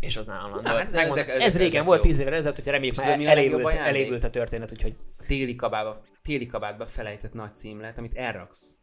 [0.00, 0.66] és az nálam Na, volt.
[0.66, 2.00] hát ezek- ezek- ez régen ezek volt.
[2.00, 4.94] 10 évvel ezelőtt, hogy reméljük már elévült, elévült a történet, úgyhogy
[5.26, 8.78] téli kabába, téli kabátba felejtett nagy címlet, amit elraksz.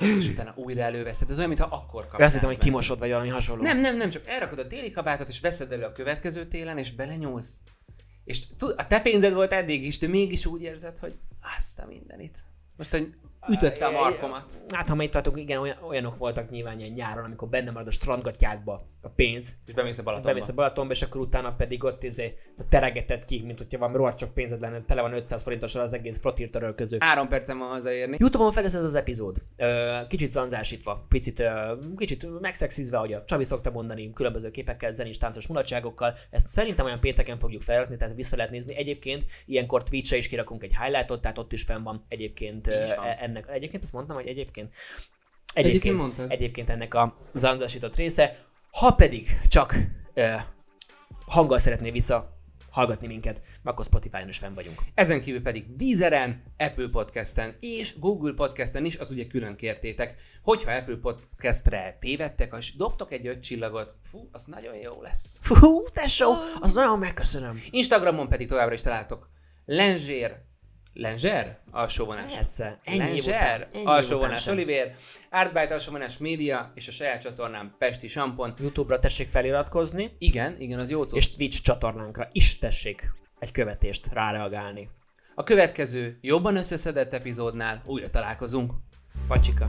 [0.00, 1.30] És utána újra előveszed.
[1.30, 2.26] Ez olyan, mintha akkor kapnál.
[2.26, 3.62] Azt hittem, hogy kimosod, vagy valami hasonló.
[3.62, 6.92] Nem, nem, nem, csak elrakod a téli kabátot, és veszed elő a következő télen, és
[6.92, 7.60] belenyúlsz.
[8.24, 11.14] És tud, a te pénzed volt eddig is, de mégis úgy érzed, hogy
[11.56, 12.38] azt a mindenit.
[12.76, 13.14] Most, hogy
[13.48, 14.62] ütötte a markomat.
[14.74, 17.90] Hát, ha itt tartunk, igen, olyan, olyanok voltak nyilván ilyen nyáron, amikor benne marad a
[17.90, 20.28] strandgatjádba a pénz, És bemész a Balatonba.
[20.32, 22.34] bemész a Balatonba, és akkor utána pedig ott izé,
[22.68, 26.18] teregeted ki, mint hogyha valami rohadt sok pénzed lenne, tele van 500 forintosan az egész
[26.20, 26.96] flotír törölköző.
[27.00, 28.16] Három percem van hazaérni.
[28.20, 29.36] Youtube-on fel ez az epizód.
[29.56, 35.16] Ö, kicsit zanzásítva, picit, ö, kicsit megszexizve, ahogy a Csabi szokta mondani, különböző képekkel, zenés,
[35.18, 36.14] táncos mulatságokkal.
[36.30, 38.76] Ezt szerintem olyan pénteken fogjuk felrakni, tehát vissza lehet nézni.
[38.76, 43.06] Egyébként ilyenkor Twitch-re is kirakunk egy highlightot, tehát ott is fenn van egyébként van.
[43.20, 43.48] ennek.
[43.48, 44.74] Egyébként azt mondtam, hogy egyébként.
[45.54, 46.30] Egyébként mondtad.
[46.30, 48.36] egyébként ennek a zanzásított része.
[48.78, 49.74] Ha pedig csak
[50.14, 50.34] ö,
[51.26, 54.82] hanggal szeretné vissza hallgatni minket, akkor Spotify-on is fenn vagyunk.
[54.94, 60.14] Ezen kívül pedig Deezeren, Apple Podcasten és Google Podcasten is, az ugye külön kértétek.
[60.42, 65.38] Hogyha Apple Podcastre tévedtek, és dobtok egy öt csillagot, fú, az nagyon jó lesz.
[65.40, 67.62] Fú, tesó, az nagyon megköszönöm.
[67.70, 69.28] Instagramon pedig továbbra is találtok
[69.64, 70.40] Lenzsér,
[70.94, 71.56] Lenzsér?
[71.70, 72.34] Alsó vonás.
[72.34, 74.54] Persze, ennyi év Lenzsér, után, ennyi év alsó után vonás sem.
[74.54, 74.94] Oliver,
[75.30, 78.54] Artbyte alsó vonás média, és a saját csatornám Pesti Sampon.
[78.58, 81.16] YouTube-ra tessék feliratkozni, Igen, igen, az jó cucc.
[81.16, 84.88] és Twitch csatornánkra is tessék egy követést ráreagálni.
[85.34, 88.72] A következő, jobban összeszedett epizódnál újra találkozunk.
[89.26, 89.68] Pacsika.